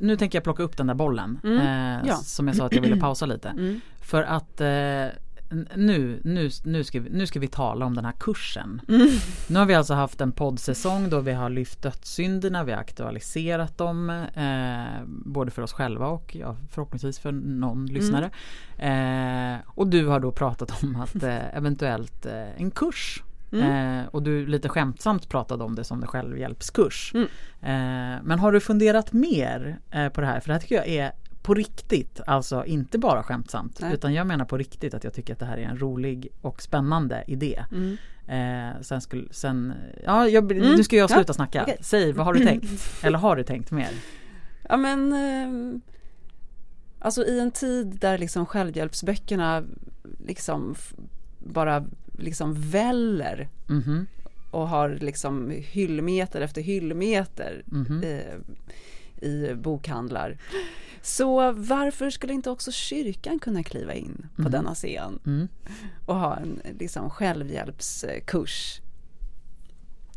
Nu 0.00 0.16
tänker 0.16 0.38
jag 0.38 0.44
plocka 0.44 0.62
upp 0.62 0.76
den 0.76 0.86
där 0.86 0.94
bollen 0.94 1.40
Mm, 1.44 1.58
eh, 1.58 2.08
ja. 2.08 2.14
som 2.16 2.48
jag 2.48 2.56
sa 2.56 2.66
att 2.66 2.74
jag 2.74 2.82
ville 2.82 2.96
pausa 3.00 3.26
lite. 3.26 3.48
Mm. 3.48 3.80
För 4.00 4.22
att 4.22 4.60
eh, 4.60 5.06
nu, 5.76 6.20
nu, 6.24 6.50
nu, 6.64 6.84
ska 6.84 7.00
vi, 7.00 7.10
nu 7.10 7.26
ska 7.26 7.40
vi 7.40 7.48
tala 7.48 7.86
om 7.86 7.94
den 7.94 8.04
här 8.04 8.14
kursen. 8.20 8.80
Mm. 8.88 9.08
Nu 9.48 9.58
har 9.58 9.66
vi 9.66 9.74
alltså 9.74 9.94
haft 9.94 10.20
en 10.20 10.32
poddsäsong 10.32 11.10
då 11.10 11.20
vi 11.20 11.32
har 11.32 11.50
lyft 11.50 11.82
dödssynderna, 11.82 12.64
vi 12.64 12.72
har 12.72 12.80
aktualiserat 12.80 13.78
dem 13.78 14.10
eh, 14.34 15.04
både 15.06 15.50
för 15.50 15.62
oss 15.62 15.72
själva 15.72 16.06
och 16.06 16.36
ja, 16.36 16.56
förhoppningsvis 16.70 17.18
för 17.18 17.32
någon 17.32 17.86
lyssnare. 17.86 18.30
Eh, 18.78 19.60
och 19.66 19.86
du 19.86 20.06
har 20.06 20.20
då 20.20 20.32
pratat 20.32 20.82
om 20.82 20.96
att 20.96 21.22
eh, 21.22 21.56
eventuellt 21.56 22.26
eh, 22.26 22.60
en 22.60 22.70
kurs 22.70 23.22
Mm. 23.52 24.00
Eh, 24.00 24.06
och 24.06 24.22
du 24.22 24.46
lite 24.46 24.68
skämtsamt 24.68 25.28
pratade 25.28 25.64
om 25.64 25.74
det 25.74 25.84
som 25.84 26.02
en 26.02 26.08
självhjälpskurs. 26.08 27.12
Mm. 27.14 27.26
Eh, 27.62 28.22
men 28.24 28.38
har 28.38 28.52
du 28.52 28.60
funderat 28.60 29.12
mer 29.12 29.78
på 30.14 30.20
det 30.20 30.26
här? 30.26 30.40
För 30.40 30.48
det 30.48 30.52
här 30.52 30.60
tycker 30.60 30.74
jag 30.74 30.88
är 30.88 31.12
på 31.46 31.54
riktigt, 31.54 32.20
alltså 32.26 32.64
inte 32.64 32.98
bara 32.98 33.22
skämtsamt. 33.22 33.80
Nej. 33.80 33.94
Utan 33.94 34.14
jag 34.14 34.26
menar 34.26 34.44
på 34.44 34.58
riktigt 34.58 34.94
att 34.94 35.04
jag 35.04 35.12
tycker 35.12 35.32
att 35.32 35.38
det 35.38 35.46
här 35.46 35.56
är 35.58 35.62
en 35.62 35.78
rolig 35.78 36.28
och 36.40 36.62
spännande 36.62 37.24
idé. 37.26 37.64
Mm. 37.72 37.96
Eh, 38.28 38.80
sen 38.82 39.00
skulle, 39.00 39.32
sen, 39.32 39.72
ja 40.04 40.28
jag, 40.28 40.52
Mm. 40.52 40.72
nu 40.76 40.84
ska 40.84 40.96
jag 40.96 41.10
sluta 41.10 41.30
Ja, 41.30 41.34
snacka. 41.34 41.62
okej. 41.62 41.76
Säg, 41.80 42.12
vad 42.12 42.26
har 42.26 42.34
du 42.34 42.44
tänkt? 42.44 42.70
Eller 43.04 43.18
har 43.18 43.36
du 43.36 43.42
tänkt 43.42 43.70
mer? 43.70 43.90
Ja 44.68 44.76
men 44.76 45.12
eh, 45.12 45.80
Alltså 46.98 47.24
i 47.24 47.40
en 47.40 47.50
tid 47.50 47.86
där 48.00 48.18
liksom 48.18 48.46
självhjälpsböckerna 48.46 49.64
liksom 50.26 50.74
bara 51.38 51.84
liksom 52.18 52.54
väller 52.54 53.48
Mhm, 53.68 54.06
och 54.50 54.68
har 54.68 54.88
liksom 55.00 55.50
hyllmeter 55.56 56.40
efter 56.40 56.62
hyllmeter 56.62 57.62
mhm. 57.66 58.02
eh, 58.02 58.34
i 59.22 59.54
bokhandlar. 59.54 60.38
Så 61.02 61.52
varför 61.52 62.10
skulle 62.10 62.32
inte 62.32 62.50
också 62.50 62.72
kyrkan 62.72 63.38
kunna 63.38 63.62
kliva 63.62 63.94
in 63.94 64.26
på 64.36 64.42
Mhm. 64.42 64.50
denna 64.52 64.74
scen 64.74 65.18
Mm. 65.26 65.48
och 66.06 66.16
ha 66.16 66.36
en 66.36 66.60
liksom 66.78 67.10
självhjälpskurs? 67.10 68.80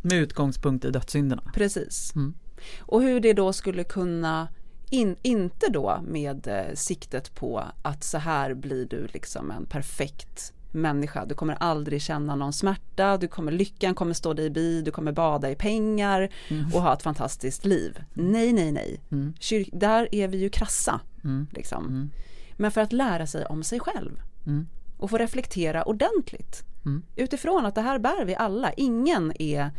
Med 0.02 0.18
utgångspunkt 0.18 0.86
i 0.86 0.92
dödssynderna. 0.92 1.44
Precis. 1.54 2.16
Mm. 2.16 2.34
Och 2.80 3.02
hur 3.02 3.20
det 3.20 3.34
då 3.34 3.54
skulle 3.54 3.84
kunna, 3.84 4.48
in, 4.90 5.16
inte 5.22 5.70
då 5.72 6.02
med 6.08 6.48
eh, 6.48 6.76
siktet 6.76 7.36
på 7.36 7.64
att 7.82 8.04
så 8.04 8.18
här 8.18 8.54
blir 8.54 8.86
du 8.86 9.08
liksom 9.14 9.52
en 9.52 9.66
perfekt 9.66 10.54
människa. 10.72 11.26
Du 11.26 11.36
kommer 11.36 11.54
aldrig 11.60 12.02
känna 12.02 12.36
någon 12.36 12.54
smärta, 12.54 13.18
du 13.18 13.28
kommer, 13.28 13.52
lyckan 13.52 13.96
kommer 13.96 14.14
stå 14.14 14.34
dig 14.34 14.50
bi, 14.50 14.82
du 14.82 14.92
kommer 14.92 15.12
bada 15.12 15.52
i 15.52 15.56
pengar 15.56 16.30
och 16.74 16.82
ha 16.82 16.94
ett 16.94 17.02
fantastiskt 17.04 17.66
liv. 17.66 18.04
Nej, 18.14 18.54
nej, 18.54 18.72
nej. 18.72 19.02
Mm. 19.12 19.34
Kyr- 19.40 19.70
där 19.74 20.10
är 20.16 20.28
vi 20.28 20.38
ju 20.38 20.50
krassa. 20.50 21.00
Mm. 21.24 21.48
Liksom. 21.52 21.86
Mm. 21.88 22.10
Men 22.58 22.72
för 22.72 22.82
att 22.82 22.94
lära 22.94 23.28
sig 23.28 23.46
om 23.46 23.64
sig 23.64 23.80
själv 23.80 24.22
Mm. 24.46 24.68
och 24.98 25.10
få 25.10 25.18
reflektera 25.18 25.84
ordentligt 25.84 26.64
Mm. 26.86 27.02
utifrån 27.16 27.66
att 27.66 27.76
det 27.76 27.82
här 27.82 28.00
bär 28.00 28.26
vi 28.26 28.36
alla. 28.36 28.72
Ingen 28.74 29.34
är, 29.42 29.72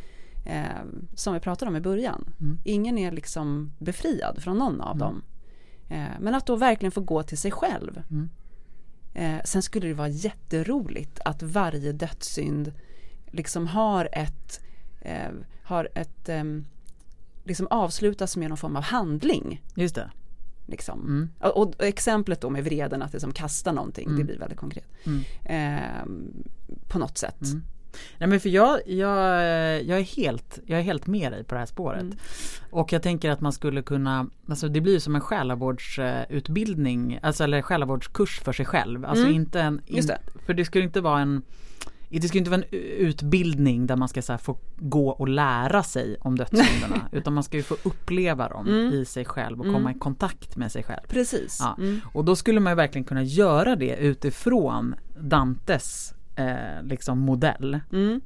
eh, 0.47 0.65
som 1.15 1.35
vi 1.35 1.41
pratade 1.41 1.69
om 1.71 1.77
i 1.77 1.81
början, 1.81 2.25
Mm. 2.41 2.59
ingen 2.65 2.99
är 2.99 3.13
liksom 3.13 3.73
befriad 3.79 4.43
från 4.43 4.59
någon 4.59 4.81
av 4.81 4.99
dem. 4.99 5.23
Eh, 5.89 6.21
men 6.21 6.35
att 6.35 6.47
då 6.47 6.57
verkligen 6.57 6.93
få 6.93 7.01
gå 7.01 7.23
till 7.23 7.39
sig 7.39 7.51
själv. 7.51 8.03
Mm. 9.15 9.35
Eh, 9.35 9.41
sen 9.45 9.63
skulle 9.63 9.89
det 9.89 9.95
vara 9.95 10.09
jätteroligt 10.09 11.21
att 11.25 11.43
varje 11.43 11.93
dödssynd 11.93 12.73
liksom 13.31 13.67
har 13.67 14.09
ett, 14.13 14.61
eh, 15.01 15.31
har 15.63 15.89
ett 15.95 16.29
ehm, 16.29 16.67
liksom 17.45 17.67
avslutas 17.71 18.37
med 18.37 18.49
någon 18.49 18.59
form 18.59 18.77
av 18.77 18.83
handling. 18.83 19.63
Just 19.75 19.95
det. 19.95 20.11
Liksom. 20.67 21.01
Mm. 21.01 21.31
Och, 21.41 21.57
och 21.57 21.85
exemplet 21.85 22.41
då 22.41 22.51
med 22.51 22.65
vreden 22.65 23.03
att 23.03 23.13
liksom 23.13 23.33
kasta 23.33 23.73
någonting, 23.73 24.09
det 24.09 24.15
Mm. 24.15 24.27
blir 24.27 24.39
väldigt 24.39 24.59
konkret. 24.59 24.89
Mm. 25.07 25.21
Ehm, 25.45 26.33
på 26.89 26.99
något 26.99 27.19
sätt. 27.19 27.41
Mm. 27.93 28.17
Nej 28.19 28.29
men 28.29 28.41
för 28.41 28.49
jag, 28.49 28.81
jag, 28.87 29.19
jag, 29.85 29.99
är 29.99 30.17
helt, 30.17 30.59
jag 30.67 30.79
är 30.79 30.83
helt 30.83 31.07
med 31.07 31.33
dig 31.33 31.45
på 31.45 31.55
det 31.55 31.59
här 31.59 31.67
spåret. 31.67 32.01
Mm. 32.03 32.17
Och 32.71 32.93
jag 32.93 33.03
tänker 33.03 33.31
att 33.31 33.41
man 33.41 33.53
skulle 33.53 33.83
kunna, 33.83 34.27
alltså 34.49 34.69
det 34.69 34.81
blir 34.81 34.99
som 34.99 35.15
en 35.15 35.21
själavårdsutbildning, 35.21 37.19
alltså 37.23 37.45
eller 37.45 37.63
själavårdskurs 37.63 38.41
för 38.41 38.53
sig 38.53 38.67
själv. 38.67 39.05
Alltså 39.05 39.25
Mm. 39.25 39.37
inte 39.37 39.61
en, 39.61 39.81
Just 39.87 40.09
det. 40.09 40.19
för 40.47 40.55
det 40.55 40.65
skulle 40.65 40.85
inte 40.85 41.01
vara 41.01 41.21
en 41.21 41.43
det 42.13 42.29
skulle 42.29 42.39
inte 42.39 42.51
vara 42.51 42.61
en 42.61 42.79
utbildning 42.99 43.87
där 43.87 43.97
man 43.97 44.09
ska 44.09 44.23
så 44.23 44.39
få 44.39 44.59
gå 44.79 45.09
och 45.09 45.29
lära 45.29 45.83
sig 45.83 46.17
om 46.21 46.37
dödssynderna. 46.39 47.09
utan 47.13 47.35
man 47.35 47.45
ska 47.45 47.57
ju 47.57 47.63
få 47.63 47.77
uppleva 47.83 48.49
dem 48.49 48.67
Mm. 48.69 48.93
i 48.93 49.05
sig 49.05 49.25
själv 49.25 49.61
och 49.61 49.65
Mm. 49.67 49.77
komma 49.77 49.91
i 49.91 49.99
kontakt 49.99 50.57
med 50.57 50.73
sig 50.73 50.83
själv. 50.83 51.01
Precis. 51.09 51.59
Ja. 51.61 51.75
Mm. 51.79 52.01
Och 52.13 52.25
då 52.25 52.37
skulle 52.37 52.61
man 52.61 52.71
ju 52.71 52.75
verkligen 52.75 53.05
kunna 53.05 53.23
göra 53.23 53.77
det 53.77 53.97
utifrån 53.97 54.95
Dantes 55.21 56.15
eh, 56.49 56.83
liksom 56.83 57.19
modell 57.19 57.81
Mm. 57.93 58.21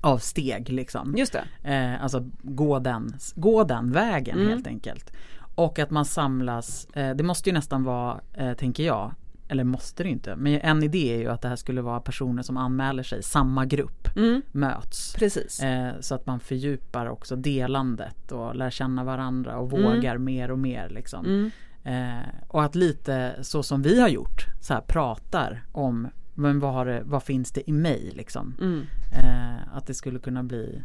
av 0.00 0.18
steg 0.18 0.68
liksom. 0.68 1.14
Just 1.16 1.32
det. 1.62 1.74
Eh, 1.74 2.02
alltså 2.02 2.28
gå 2.42 2.78
den, 2.78 3.12
gå 3.34 3.64
den 3.64 3.92
vägen 3.92 4.36
Mm. 4.38 4.48
helt 4.48 4.66
enkelt. 4.66 5.12
Och 5.54 5.78
att 5.78 5.90
man 5.90 6.04
samlas, 6.04 6.84
eh, 6.94 7.14
det 7.16 7.22
måste 7.24 7.48
ju 7.50 7.54
nästan 7.54 7.84
vara, 7.84 8.20
eh, 8.34 8.52
tänker 8.52 8.82
jag, 8.86 9.14
eller 9.50 9.64
måste 9.64 10.02
det 10.02 10.08
inte, 10.08 10.36
men 10.36 10.60
en 10.60 10.82
idé 10.82 11.14
är 11.14 11.18
ju 11.18 11.28
att 11.28 11.42
det 11.42 11.48
här 11.48 11.56
skulle 11.56 11.82
vara 11.82 12.00
personer 12.00 12.42
som 12.42 12.56
anmäler 12.56 13.02
sig, 13.02 13.22
samma 13.22 13.64
grupp 13.64 14.16
Mm. 14.16 14.42
möts. 14.52 15.14
Precis. 15.14 15.62
Eh, 15.62 15.92
så 16.00 16.14
att 16.14 16.26
man 16.26 16.40
fördjupar 16.40 17.06
också 17.06 17.36
delandet 17.36 18.32
och 18.32 18.54
lär 18.56 18.70
känna 18.70 19.04
varandra 19.04 19.56
och 19.58 19.72
Mm. 19.72 19.84
vågar 19.84 20.18
mer 20.18 20.50
och 20.50 20.58
mer 20.58 20.88
liksom. 20.88 21.24
Mm. 21.26 21.50
Eh, 21.84 22.24
och 22.48 22.62
att 22.64 22.74
lite 22.74 23.38
så 23.42 23.62
som 23.62 23.82
vi 23.82 24.00
har 24.00 24.08
gjort, 24.08 24.46
så 24.60 24.74
här 24.74 24.80
pratar 24.80 25.64
om 25.72 26.08
men 26.38 26.58
vad, 26.58 26.86
det, 26.86 27.02
vad 27.04 27.22
finns 27.22 27.50
det 27.52 27.70
i 27.70 27.72
mig 27.72 28.12
liksom. 28.14 28.54
Mm. 28.60 28.86
Eh, 29.12 29.76
att 29.76 29.86
det 29.86 29.94
skulle 29.94 30.18
kunna 30.18 30.42
bli 30.42 30.82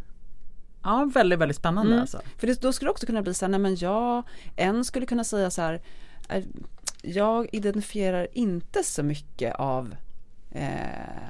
Ja 0.83 1.09
väldigt 1.13 1.39
väldigt 1.39 1.57
spännande 1.57 1.91
Mm. 1.91 2.01
alltså. 2.01 2.21
För 2.37 2.47
det, 2.47 2.61
då 2.61 2.73
skulle 2.73 2.87
det 2.87 2.91
också 2.91 3.05
kunna 3.05 3.21
bli 3.21 3.33
så 3.33 3.45
här, 3.45 3.49
nej 3.49 3.59
men 3.59 3.75
jag, 3.75 4.23
en 4.55 4.85
skulle 4.85 5.05
kunna 5.05 5.23
säga 5.23 5.49
så 5.49 5.61
här, 5.61 5.81
eh, 6.29 6.43
jag 7.01 7.49
identifierar 7.51 8.27
inte 8.33 8.83
så 8.83 9.03
mycket 9.03 9.55
av 9.55 9.95
eh, 10.51 11.27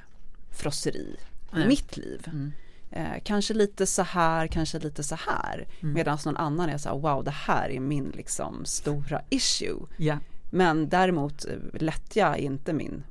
frosseri 0.52 1.16
i 1.54 1.56
Nej. 1.56 1.68
mitt 1.68 1.98
liv. 1.98 2.28
Mm. 2.28 2.52
Eh, 2.92 3.22
kanske 3.24 3.54
lite 3.54 3.86
så 3.86 4.04
här, 4.04 4.48
kanske 4.48 4.80
lite 4.80 5.04
så 5.04 5.16
här. 5.16 5.68
Mm. 5.82 5.94
Medan 5.94 6.18
någon 6.26 6.38
annan 6.38 6.70
är 6.70 6.78
så 6.78 6.90
här, 6.90 6.96
wow 6.98 7.24
det 7.24 7.32
här 7.32 7.70
är 7.70 7.80
min 7.80 8.10
liksom 8.16 8.66
stora 8.66 9.22
issue. 9.30 9.80
Ja. 9.98 10.18
Men 10.52 10.90
däremot 10.90 11.46
eh, 11.46 11.82
lättja 11.82 12.36
är 12.36 12.42
inte 12.42 12.74
min. 12.74 13.04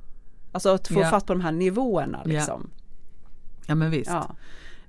Alltså 0.53 0.69
att 0.69 0.87
få 0.87 0.99
Ja. 0.99 1.09
fatt 1.09 1.25
på 1.25 1.33
de 1.33 1.41
här 1.41 1.51
nivåerna 1.51 2.21
Ja. 2.25 2.29
liksom. 2.31 2.69
ja 3.65 3.75
men 3.75 3.91
visst. 3.91 4.11
Ja. 4.11 4.35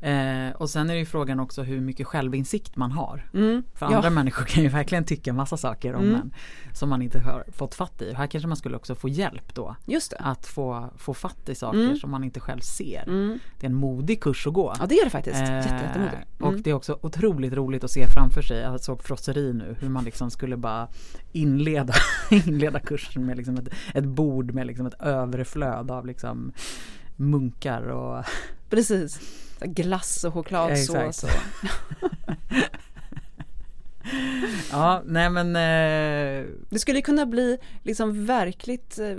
Eh, 0.04 0.50
och 0.56 0.70
sen 0.70 0.90
är 0.90 0.94
det 0.94 0.98
ju 1.00 1.06
frågan 1.06 1.40
också 1.40 1.62
hur 1.62 1.80
mycket 1.80 2.06
självinsikt 2.06 2.76
man 2.76 2.92
har. 2.92 3.30
Mm. 3.34 3.62
För 3.74 3.86
ja. 3.90 3.96
andra 3.96 4.10
människor 4.10 4.44
kan 4.44 4.62
ju 4.62 4.68
verkligen 4.68 5.04
tycka 5.04 5.32
massa 5.32 5.56
saker 5.56 5.94
om 5.94 6.02
Mm. 6.04 6.14
en 6.14 6.34
som 6.72 6.88
man 6.88 7.02
inte 7.02 7.20
har 7.20 7.44
fått 7.52 7.74
fatt 7.74 8.02
i. 8.02 8.12
Här 8.14 8.26
kanske 8.26 8.48
man 8.48 8.56
skulle 8.56 8.76
också 8.76 8.94
få 8.94 9.08
hjälp 9.08 9.54
då. 9.54 9.76
Just 9.86 10.10
det. 10.10 10.16
Att 10.20 10.46
få, 10.46 10.90
få 10.96 11.14
fatt 11.14 11.48
i 11.48 11.54
saker 11.54 11.78
Mm. 11.84 11.96
som 11.96 12.10
man 12.10 12.24
inte 12.24 12.40
själv 12.40 12.60
ser. 12.60 13.02
Mm. 13.06 13.38
Det 13.60 13.66
är 13.66 13.70
en 13.70 13.76
modig 13.76 14.20
kurs 14.22 14.46
att 14.46 14.52
gå. 14.52 14.74
Ja 14.80 14.86
det 14.86 14.94
är 14.94 15.04
det 15.04 15.10
faktiskt. 15.10 15.36
Eh, 15.36 15.56
Jätte, 15.56 15.80
jättemodigt. 15.86 16.16
Och 16.40 16.48
Mm. 16.48 16.62
det 16.62 16.70
är 16.70 16.74
också 16.74 16.98
otroligt 17.02 17.52
roligt 17.52 17.84
att 17.84 17.90
se 17.90 18.06
framför 18.06 18.42
sig, 18.42 18.58
jag 18.60 18.80
såg 18.80 19.02
frosseri 19.02 19.52
nu, 19.52 19.76
hur 19.80 19.88
man 19.88 20.04
liksom 20.04 20.30
skulle 20.30 20.56
bara 20.56 20.88
inleda, 21.32 21.94
inleda 22.30 22.80
kursen 22.80 23.26
med 23.26 23.36
liksom 23.36 23.56
ett, 23.56 23.68
ett 23.94 24.04
bord 24.04 24.54
med 24.54 24.66
liksom 24.66 24.86
ett 24.86 25.00
överflöd 25.00 25.90
av 25.90 26.06
liksom 26.06 26.52
munkar 27.16 27.82
och 27.82 28.24
Precis. 28.70 29.20
Glass 29.60 30.24
och 30.24 30.34
chokladsås. 30.34 31.24
Ja, 34.70 35.02
nej 35.06 35.30
men 35.30 35.46
eh, 35.56 36.46
Det 36.70 36.78
skulle 36.78 37.02
kunna 37.02 37.26
bli 37.26 37.58
liksom 37.82 38.26
verkligt 38.26 38.98
eh, 38.98 39.16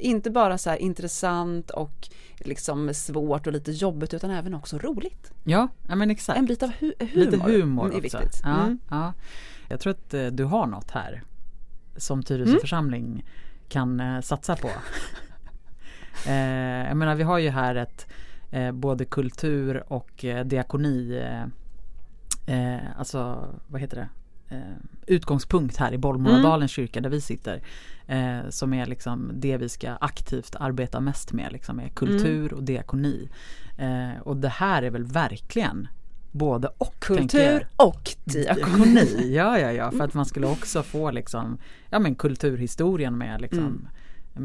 inte 0.00 0.30
bara 0.30 0.58
så 0.58 0.70
här 0.70 0.76
intressant 0.76 1.70
och 1.70 2.08
liksom 2.38 2.94
svårt 2.94 3.46
och 3.46 3.52
lite 3.52 3.70
jobbigt 3.72 4.14
utan 4.14 4.30
även 4.30 4.54
också 4.54 4.78
roligt. 4.78 5.32
Ja, 5.44 5.68
ja 5.88 5.94
men 5.94 6.10
exakt 6.10 6.38
En 6.38 6.46
bit 6.46 6.62
av 6.62 6.70
hu- 6.70 6.94
humor, 6.98 7.14
Lite 7.24 7.36
humor 7.36 7.94
är 7.96 8.00
viktigt. 8.00 8.40
ja, 8.42 8.62
Mm. 8.62 8.78
ja. 8.90 9.12
Jag 9.68 9.80
tror 9.80 9.90
att 9.90 10.14
eh, 10.14 10.26
du 10.26 10.44
har 10.44 10.66
något 10.66 10.90
här 10.90 11.22
Som 11.96 12.22
Tyresö 12.22 12.48
Mm. 12.50 12.60
församling 12.60 13.24
kan 13.68 14.00
eh, 14.00 14.20
satsa 14.20 14.56
på 14.56 14.70
Jag 16.26 16.96
menar 16.96 17.14
vi 17.14 17.22
har 17.22 17.38
ju 17.38 17.50
här 17.50 17.74
ett 17.74 18.06
eh, 18.50 18.72
Både 18.72 19.04
kultur 19.04 19.84
och 19.92 20.24
eh, 20.24 20.44
diakoni 20.44 21.16
eh, 21.16 21.42
eh, 22.74 22.80
Alltså 22.98 23.48
vad 23.66 23.80
heter 23.80 23.96
det 23.96 24.08
eh, 24.56 24.76
Utgångspunkt 25.06 25.76
här 25.76 25.92
i 25.92 25.98
Bollmoradalens 25.98 26.70
kyrka 26.70 27.00
där 27.00 27.10
vi 27.10 27.20
sitter 27.20 27.62
eh, 28.06 28.38
Som 28.48 28.74
är 28.74 28.86
liksom 28.86 29.30
det 29.34 29.56
vi 29.56 29.68
ska 29.68 29.90
aktivt 29.90 30.56
arbeta 30.60 31.00
mest 31.00 31.32
med 31.32 31.52
liksom 31.52 31.80
är 31.80 31.88
kultur 31.88 32.52
och 32.52 32.62
diakoni 32.62 33.28
Och 34.22 34.36
det 34.36 34.48
här 34.48 34.82
är 34.82 34.90
väl 34.90 35.04
verkligen 35.04 35.88
Både 36.32 36.68
och. 36.78 36.94
Kultur 36.98 37.68
och 37.76 38.10
diakoni. 38.24 39.34
Ja 39.34 39.58
ja 39.58 39.72
ja 39.72 39.90
för 39.90 40.04
att 40.04 40.14
man 40.14 40.26
skulle 40.26 40.46
också 40.46 40.82
få 40.82 41.10
liksom 41.10 41.58
Ja 41.90 41.98
men 41.98 42.14
kulturhistorien 42.14 43.18
med 43.18 43.40
liksom 43.40 43.58
Mm. 43.58 43.88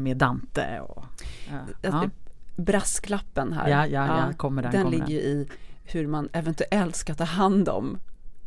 Med 0.02 0.16
Dante 0.16 0.80
och 0.80 1.04
ja, 1.50 1.58
ja. 1.82 2.10
Brasklappen 2.56 3.52
här. 3.52 3.68
Ja, 3.68 3.86
ja, 3.86 4.06
ja, 4.06 4.32
kommer 4.36 4.62
den, 4.62 4.72
den 4.72 4.82
kommer 4.82 4.96
ligger 4.96 5.22
den. 5.22 5.30
i 5.30 5.48
hur 5.84 6.06
man 6.06 6.28
eventuellt 6.32 6.96
ska 6.96 7.14
ta 7.14 7.24
hand 7.24 7.68
om. 7.68 7.98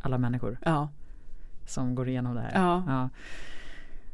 Alla 0.02 0.18
människor 0.18 0.58
Ja, 0.64 0.88
som 1.66 1.94
går 1.94 2.08
igenom 2.08 2.34
det 2.34 2.40
här. 2.40 2.52
Ja. 2.54 2.84
Ja, 2.86 3.08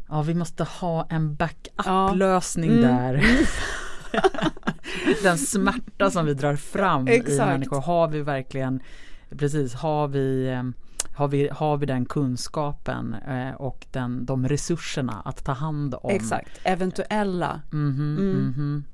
ja 0.08 0.22
vi 0.22 0.34
måste 0.34 0.64
ha 0.64 1.06
en 1.10 1.22
Ja. 1.30 1.36
backup-lösning 1.38 2.70
Mm. 2.70 2.82
där. 2.82 3.24
Den 5.22 5.38
smärta 5.38 6.10
som 6.10 6.26
vi 6.26 6.34
drar 6.34 6.56
fram 6.56 7.08
i 7.08 7.12
Exakt. 7.16 7.48
människor. 7.50 7.80
Har 7.80 8.08
vi 8.08 8.20
verkligen, 8.22 8.80
precis, 9.38 9.74
har 9.74 10.08
vi 10.08 10.48
eh, 10.48 10.62
har 11.16 11.28
vi, 11.28 11.48
har 11.52 11.76
vi 11.76 11.86
den 11.86 12.04
kunskapen 12.06 13.14
eh, 13.14 13.54
och 13.54 13.86
den, 13.92 14.24
de 14.26 14.48
resurserna 14.48 15.22
att 15.24 15.44
ta 15.44 15.52
hand 15.52 15.94
om? 15.94 16.10
exakt. 16.10 16.60
Eventuella. 16.64 17.60
Mhm, 17.70 18.16
Mm. 18.18 18.48
mhm. 18.48 18.84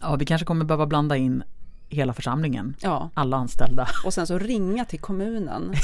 Ja, 0.00 0.16
vi 0.16 0.24
kanske 0.26 0.44
kommer 0.44 0.64
behöva 0.64 0.86
blanda 0.86 1.16
in 1.16 1.42
hela 1.88 2.12
församlingen, 2.12 2.76
Ja, 2.80 3.10
alla 3.14 3.36
anställda. 3.36 3.88
och 4.04 4.14
sen 4.14 4.26
så 4.26 4.38
ringa 4.38 4.84
till 4.84 5.00
kommunen 5.00 5.74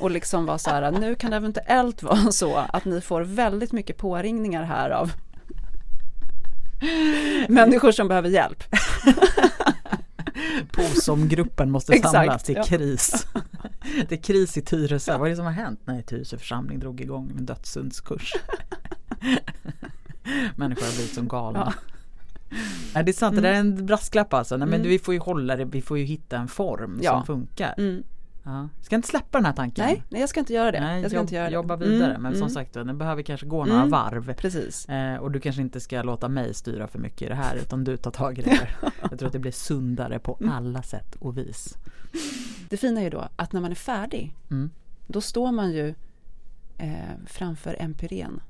och 0.00 0.10
liksom 0.10 0.46
vara 0.46 0.58
så 0.58 0.70
här, 0.70 0.90
nu 0.90 1.14
kan 1.14 1.30
det 1.30 1.36
eventuellt 1.36 2.02
vara 2.02 2.32
så 2.32 2.56
att 2.56 2.84
ni 2.84 3.00
får 3.00 3.20
väldigt 3.20 3.72
mycket 3.72 3.96
påringningar 3.96 4.62
här 4.64 4.90
av 4.90 5.12
människor 7.48 7.92
som 7.92 8.08
behöver 8.08 8.28
hjälp. 8.28 8.64
POSOM-gruppen 10.72 11.70
måste 11.70 11.92
Exakt, 11.92 12.12
samlas, 12.12 12.42
det 12.44 12.52
är 12.52 12.56
ja. 12.56 12.62
kris. 12.64 13.26
Det 14.08 14.14
är 14.14 14.22
kris 14.22 14.56
i 14.56 14.62
Tyresö, 14.62 15.18
vad 15.18 15.26
är 15.26 15.30
det 15.30 15.36
som 15.36 15.44
har 15.44 15.52
hänt? 15.52 15.80
Nej, 15.84 16.02
Tyresö 16.02 16.38
församling 16.38 16.80
drog 16.80 17.00
igång 17.00 17.32
en 17.38 17.46
dödssyndskurs. 17.46 18.32
Människor 20.56 20.86
har 20.86 20.92
blivit 20.92 21.14
som 21.14 21.28
galna. 21.28 21.74
Nej, 22.94 23.04
det 23.04 23.10
är 23.10 23.12
sant, 23.12 23.36
det 23.36 23.42
där 23.42 23.52
är 23.52 23.60
en 23.60 23.86
brasklapp 23.86 24.34
alltså. 24.34 24.56
Nej, 24.56 24.68
men 24.68 24.80
Mm. 24.80 24.88
vi 24.88 24.98
får 24.98 25.14
ju 25.14 25.20
hålla 25.20 25.56
det, 25.56 25.64
vi 25.64 25.82
får 25.82 25.98
ju 25.98 26.04
hitta 26.04 26.36
en 26.38 26.48
form 26.48 26.98
Ja. 27.02 27.12
som 27.12 27.26
funkar. 27.26 27.74
Mm. 27.78 28.02
Ja. 28.44 28.68
Ska 28.80 28.96
inte 28.96 29.08
släppa 29.08 29.38
den 29.38 29.44
här 29.44 29.52
tanken. 29.52 29.84
Nej, 29.84 30.02
nej, 30.08 30.20
jag 30.20 30.30
ska 30.30 30.40
inte 30.40 30.52
göra 30.52 30.72
det. 30.72 30.80
Nej, 30.80 31.02
jag 31.02 31.10
ska 31.10 31.16
jobb, 31.18 31.24
inte 31.24 31.34
göra 31.34 31.46
det. 31.48 31.54
jobba 31.54 31.76
vidare. 31.76 32.10
Mm, 32.10 32.22
Men 32.22 32.32
som 32.32 32.42
mm. 32.42 32.50
sagt, 32.50 32.72
den 32.74 32.98
behöver 32.98 33.22
kanske 33.22 33.46
gå 33.46 33.64
några 33.64 33.78
Mm. 33.80 33.90
varv. 33.90 34.34
Precis. 34.34 34.88
Eh, 34.88 35.16
och 35.16 35.30
du 35.30 35.40
kanske 35.40 35.62
inte 35.62 35.80
ska 35.80 36.02
låta 36.02 36.28
mig 36.28 36.54
styra 36.54 36.86
för 36.88 36.98
mycket 36.98 37.22
i 37.22 37.28
det 37.28 37.34
här 37.34 37.56
utan 37.56 37.84
du 37.84 37.96
tar 37.96 38.10
tag 38.10 38.38
i 38.38 38.42
det 38.42 38.50
här. 38.50 38.76
Jag 39.10 39.18
tror 39.18 39.26
att 39.26 39.32
det 39.32 39.38
blir 39.38 39.52
sundare 39.52 40.18
på 40.18 40.36
Mm. 40.40 40.52
alla 40.54 40.82
sätt 40.82 41.14
och 41.14 41.38
vis. 41.38 41.76
Det 42.68 42.76
fina 42.76 43.00
är 43.00 43.04
ju 43.04 43.10
då 43.10 43.28
att 43.36 43.52
när 43.52 43.60
man 43.60 43.70
är 43.70 43.74
färdig, 43.74 44.34
Mm. 44.50 44.70
då 45.06 45.20
står 45.20 45.52
man 45.52 45.72
ju 45.72 45.94
eh, 46.78 46.92
framför 47.26 47.76
empyren. 47.80 48.40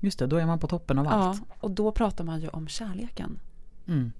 Just 0.00 0.18
det, 0.18 0.26
då 0.26 0.36
är 0.36 0.46
man 0.46 0.58
på 0.58 0.66
toppen 0.66 0.98
av 0.98 1.04
Ja, 1.04 1.10
allt. 1.10 1.42
och 1.60 1.70
då 1.70 1.92
pratar 1.92 2.24
man 2.24 2.40
ju 2.40 2.48
om 2.48 2.68
kärleken 2.68 3.38
Mm. 3.92 4.12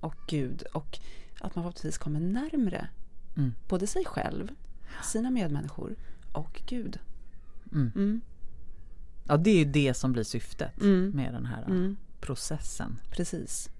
och 0.00 0.14
Gud 0.28 0.62
och 0.72 0.98
att 1.40 1.54
man 1.54 1.64
förhoppningsvis 1.64 1.98
kommer 1.98 2.20
närmre 2.20 2.88
Mm. 3.36 3.54
både 3.68 3.86
sig 3.86 4.04
själv, 4.04 4.50
sina 5.04 5.30
medmänniskor 5.30 5.94
och 6.32 6.62
Gud. 6.66 6.98
Mm. 7.72 7.92
Mm. 7.94 8.20
Ja, 9.24 9.36
det 9.36 9.50
är 9.50 9.58
ju 9.58 9.64
det 9.64 9.94
som 9.94 10.12
blir 10.12 10.22
syftet 10.24 10.80
Mm. 10.80 11.10
med 11.10 11.34
den 11.34 11.46
här 11.46 11.62
Mm. 11.62 11.96
processen. 12.20 13.00
Precis. 13.10 13.70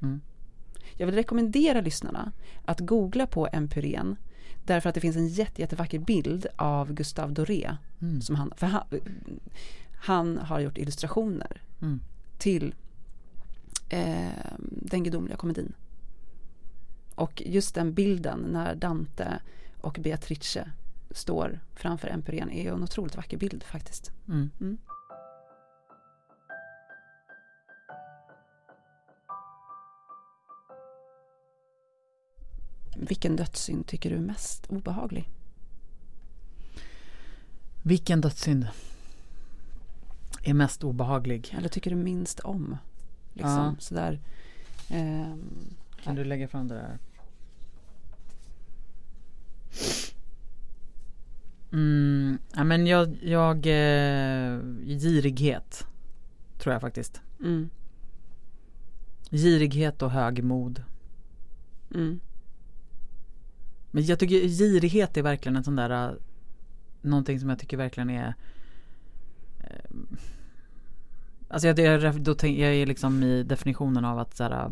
Jag 0.96 1.06
vill 1.06 1.14
rekommendera 1.14 1.80
lyssnarna 1.80 2.32
att 2.64 2.80
googla 2.80 3.26
på 3.26 3.48
empyren 3.52 4.16
därför 4.64 4.88
att 4.88 4.94
det 4.94 5.00
finns 5.00 5.16
en 5.16 5.28
jätte, 5.28 5.60
jättevacker 5.60 5.98
bild 5.98 6.46
av 6.56 6.92
Gustave 6.92 7.32
Doré. 7.34 7.76
Som 8.22 8.36
han, 8.36 8.52
för 8.56 8.66
han, 8.66 8.82
han 9.96 10.38
har 10.38 10.60
gjort 10.60 10.78
illustrationer 10.78 11.62
till 12.38 12.74
eh, 13.94 14.52
den 14.58 15.04
gudomliga 15.04 15.36
komedin. 15.36 15.72
Och 17.14 17.42
just 17.46 17.74
den 17.74 17.94
bilden 17.94 18.38
när 18.38 18.74
Dante 18.74 19.40
och 19.80 19.98
Beatrice 20.00 20.58
står 21.10 21.60
framför 21.74 22.08
empyren 22.08 22.50
är 22.50 22.72
en 22.72 22.82
otroligt 22.82 23.16
vacker 23.16 23.36
bild 23.36 23.62
faktiskt. 23.62 24.12
Mm. 24.28 24.50
Mm. 24.60 24.78
Vilken 32.96 33.36
dödssynd 33.36 33.86
tycker 33.86 34.10
du 34.10 34.16
är 34.16 34.20
mest 34.20 34.66
obehaglig? 34.66 35.28
Vilken 37.82 38.20
dödssynd 38.20 38.68
är 40.42 40.54
mest 40.54 40.84
obehaglig? 40.84 41.54
Eller 41.58 41.68
tycker 41.68 41.90
du 41.90 41.96
minst 41.96 42.40
om? 42.40 42.76
Liksom 43.34 43.50
Ja. 43.52 43.74
sådär. 43.78 44.20
ehm, 44.88 45.40
Kan 46.02 46.14
du 46.14 46.24
lägga 46.24 46.48
fram 46.48 46.68
det 46.68 46.74
där? 46.74 46.98
Mm, 51.72 52.38
ja, 52.54 52.64
men 52.64 52.86
jag, 52.86 53.16
jag 53.22 53.56
eh, 53.66 54.58
girighet 54.86 55.86
tror 56.58 56.72
jag 56.72 56.80
faktiskt. 56.80 57.20
mm, 57.40 57.70
Girighet 59.30 60.02
och 60.02 60.10
högmod. 60.10 60.82
mm, 61.94 62.20
Men 63.90 64.04
jag 64.04 64.18
tycker 64.18 64.48
girighet 64.48 65.16
är 65.16 65.22
verkligen 65.22 65.56
en 65.56 65.64
sån 65.64 65.76
där 65.76 66.08
äh, 66.08 66.14
Någonting 67.02 67.40
som 67.40 67.48
jag 67.48 67.58
tycker 67.58 67.76
verkligen 67.76 68.10
är 68.10 68.34
eh, 69.60 69.90
Alltså 71.54 71.68
jag, 71.68 71.78
jag, 71.78 72.20
då 72.22 72.34
tänk, 72.34 72.58
jag 72.58 72.74
är 72.74 72.86
liksom 72.86 73.22
i 73.22 73.42
definitionen 73.42 74.04
av 74.04 74.18
att 74.18 74.36
så 74.36 74.42
här, 74.44 74.70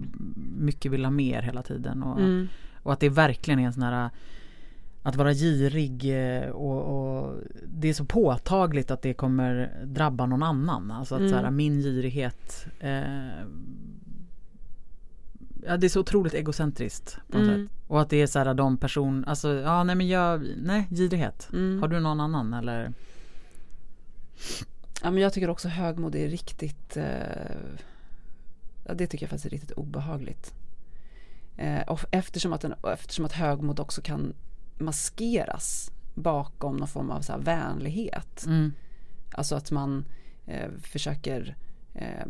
mycket 0.59 0.93
vill 0.93 1.05
ha 1.05 1.11
mer 1.11 1.43
hela 1.43 1.63
tiden 1.63 2.03
och, 2.03 2.19
mm, 2.21 2.49
och 2.83 2.93
att 2.93 3.01
det 3.01 3.09
verkligen 3.09 3.61
är 3.61 3.67
en 3.67 3.73
sån 3.73 3.83
här 3.83 4.11
Att 5.03 5.17
vara 5.17 5.33
girig 5.33 6.05
eh, 6.05 6.49
och, 6.51 6.81
och 7.23 7.35
det 7.67 7.89
är 7.89 7.95
så 7.95 8.05
påtagligt 8.05 8.91
att 8.91 9.03
det 9.03 9.15
kommer 9.15 9.71
drabba 9.85 10.27
någon 10.27 10.43
annan. 10.43 10.91
Alltså 10.91 11.15
att 11.15 11.21
Mm. 11.21 11.31
så 11.33 11.37
här, 11.39 11.51
min 11.51 11.81
girighet 11.83 12.67
eh, 12.81 13.47
Ja 15.67 15.77
det 15.77 15.87
är 15.87 15.89
så 15.89 16.01
otroligt 16.01 16.35
egocentriskt 16.35 17.19
på 17.31 17.39
något 17.39 17.49
Mm. 17.49 17.67
sätt. 17.67 17.77
Och 17.89 18.01
att 18.01 18.11
det 18.11 18.23
är 18.23 18.27
så 18.27 18.39
här 18.39 18.55
de 18.55 18.77
person, 18.77 19.25
alltså 19.25 19.55
ja 19.55 19.85
nej 19.85 19.97
men 19.97 20.09
jag, 20.09 20.47
nej 20.57 20.87
girighet. 20.91 21.49
mm. 21.53 21.81
Har 21.81 21.89
du 21.89 22.01
någon 22.01 22.21
annan 22.21 22.55
eller? 22.55 22.93
Ja, 25.03 25.11
men 25.11 25.23
jag 25.23 25.33
tycker 25.33 25.51
också 25.51 25.69
högmod 25.69 26.15
är 26.15 26.29
riktigt 26.29 26.97
eh, 26.97 27.05
ja, 28.87 28.95
Det 28.95 29.07
tycker 29.07 29.25
jag 29.25 29.31
faktiskt 29.31 29.47
är 29.47 29.51
riktigt 29.51 29.71
obehagligt. 29.73 30.55
Eh, 31.57 31.83
och 31.83 32.05
eftersom, 32.11 32.53
att 32.53 32.65
och 32.65 32.93
eftersom 32.93 33.25
att 33.25 33.33
högmod 33.33 33.81
också 33.81 34.03
kan 34.03 34.35
maskeras 34.79 35.91
bakom 36.15 36.77
någon 36.77 36.89
form 36.89 37.11
av 37.11 37.21
så 37.21 37.33
här 37.33 37.41
vänlighet. 37.41 38.45
Mm, 38.47 38.73
Alltså 39.35 39.55
att 39.57 39.71
man 39.71 40.05
eh, 40.47 40.71
försöker 40.83 41.57
eh, 41.95 42.27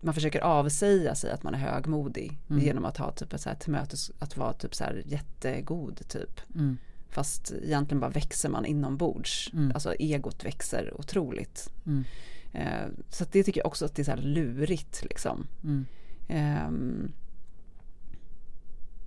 man 0.00 0.14
försöker 0.14 0.40
avsäga 0.40 1.14
sig 1.14 1.30
att 1.32 1.42
man 1.42 1.54
är 1.54 1.58
högmodig 1.58 2.38
Mm. 2.50 2.62
genom 2.64 2.84
att 2.84 2.96
ha 2.96 3.12
typ 3.12 3.32
ett 3.32 3.40
så 3.40 3.48
här 3.48 3.56
tillmötes, 3.56 4.10
att 4.18 4.36
vara 4.36 4.52
typ 4.52 4.74
så 4.74 4.84
här 4.84 5.02
jättegod 5.06 6.08
typ. 6.08 6.40
mm, 6.54 6.78
Fast 7.10 7.52
egentligen 7.62 8.00
bara 8.00 8.10
växer 8.10 8.48
man 8.48 8.66
inombords. 8.66 9.50
Mm. 9.52 9.70
Alltså 9.74 9.94
egot 9.98 10.44
växer 10.44 10.94
otroligt. 11.00 11.72
mm, 11.86 12.04
Eh, 12.52 12.86
så 13.08 13.24
det 13.32 13.44
tycker 13.44 13.60
jag 13.60 13.66
också 13.66 13.84
att 13.84 13.94
det 13.94 14.02
är 14.02 14.04
så 14.04 14.10
här 14.10 14.18
lurigt 14.22 15.02
liksom. 15.04 15.46
mm. 15.64 15.86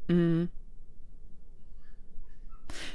Mm, 0.07 0.47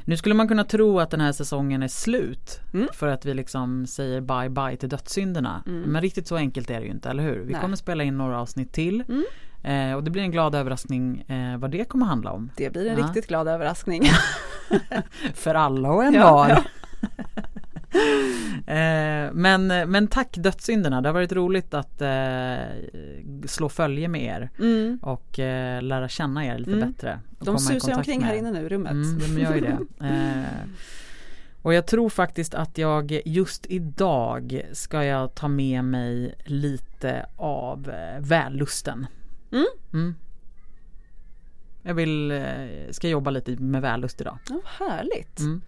Nu 0.04 0.16
skulle 0.16 0.34
man 0.34 0.48
kunna 0.48 0.64
tro 0.64 1.00
att 1.00 1.10
den 1.10 1.20
här 1.20 1.32
säsongen 1.32 1.82
är 1.82 1.88
slut 1.88 2.60
Mm. 2.74 2.88
för 2.92 3.06
att 3.08 3.24
vi 3.26 3.34
liksom 3.34 3.86
säger 3.86 4.20
bye 4.20 4.48
bye 4.50 4.76
till 4.76 4.88
dödssynderna. 4.88 5.62
Mm. 5.66 5.80
Men 5.82 6.02
riktigt 6.02 6.26
så 6.28 6.36
enkelt 6.36 6.70
är 6.70 6.80
det 6.80 6.86
ju 6.86 6.92
inte, 6.92 7.10
eller 7.10 7.22
hur? 7.22 7.40
Vi 7.40 7.52
Nej. 7.52 7.60
kommer 7.60 7.76
spela 7.76 8.04
in 8.04 8.18
några 8.18 8.40
avsnitt 8.40 8.72
till 8.72 9.04
Mm. 9.08 9.24
Eh, 9.62 9.92
och 9.92 10.04
det 10.04 10.10
blir 10.10 10.22
en 10.22 10.30
glad 10.30 10.54
överraskning 10.54 11.20
eh, 11.28 11.58
vad 11.58 11.70
det 11.70 11.84
kommer 11.84 12.06
handla 12.06 12.32
om. 12.32 12.50
det 12.56 12.70
blir 12.70 12.86
en 12.90 12.98
Ja. 12.98 13.04
riktigt 13.06 13.26
glad 13.28 13.48
överraskning. 13.48 14.02
För 15.34 15.54
alla 15.54 15.90
och 15.90 16.04
en 16.04 16.14
Ja, 16.14 16.32
var. 16.32 16.48
ja. 16.48 16.56
eh, 18.66 19.32
men, 19.32 19.66
men 19.66 20.08
tack 20.08 20.36
dödssynderna, 20.36 21.00
det 21.00 21.08
har 21.08 21.14
varit 21.14 21.32
roligt 21.32 21.74
att 21.74 22.02
eh, 22.02 22.56
slå 23.46 23.68
följe 23.68 24.08
med 24.08 24.22
er 24.22 24.50
Mm. 24.58 24.98
och 25.02 25.38
eh, 25.38 25.82
lära 25.82 26.08
känna 26.08 26.46
er 26.46 26.58
lite 26.58 26.72
Mm. 26.72 26.92
bättre. 26.92 27.20
De 27.38 27.58
susar 27.58 27.96
omkring 27.96 28.22
här 28.22 28.34
inne 28.34 28.50
nu 28.50 28.60
i 28.60 28.68
rummet. 28.68 28.92
Mm, 28.92 29.18
de 29.18 29.40
gör 29.42 29.54
ju 29.54 29.60
det. 29.60 29.78
Eh, 30.06 30.42
och 31.62 31.74
jag 31.74 31.86
tror 31.86 32.08
faktiskt 32.08 32.54
att 32.54 32.78
jag 32.78 33.20
just 33.24 33.66
idag 33.66 34.62
ska 34.72 35.04
jag 35.04 35.34
ta 35.34 35.48
med 35.48 35.84
mig 35.84 36.34
lite 36.44 37.26
av 37.36 37.92
vällusten. 38.18 39.06
Mm. 39.52 39.66
Mm. 39.92 40.14
Jag 41.82 41.94
vill, 41.94 42.30
eh, 42.30 42.46
ska 42.90 43.08
jobba 43.08 43.30
lite 43.30 43.56
med 43.56 43.82
vällust 43.82 44.20
idag. 44.20 44.38
Ja, 44.48 44.60
härligt. 44.64 45.40
Mm. 45.40 45.60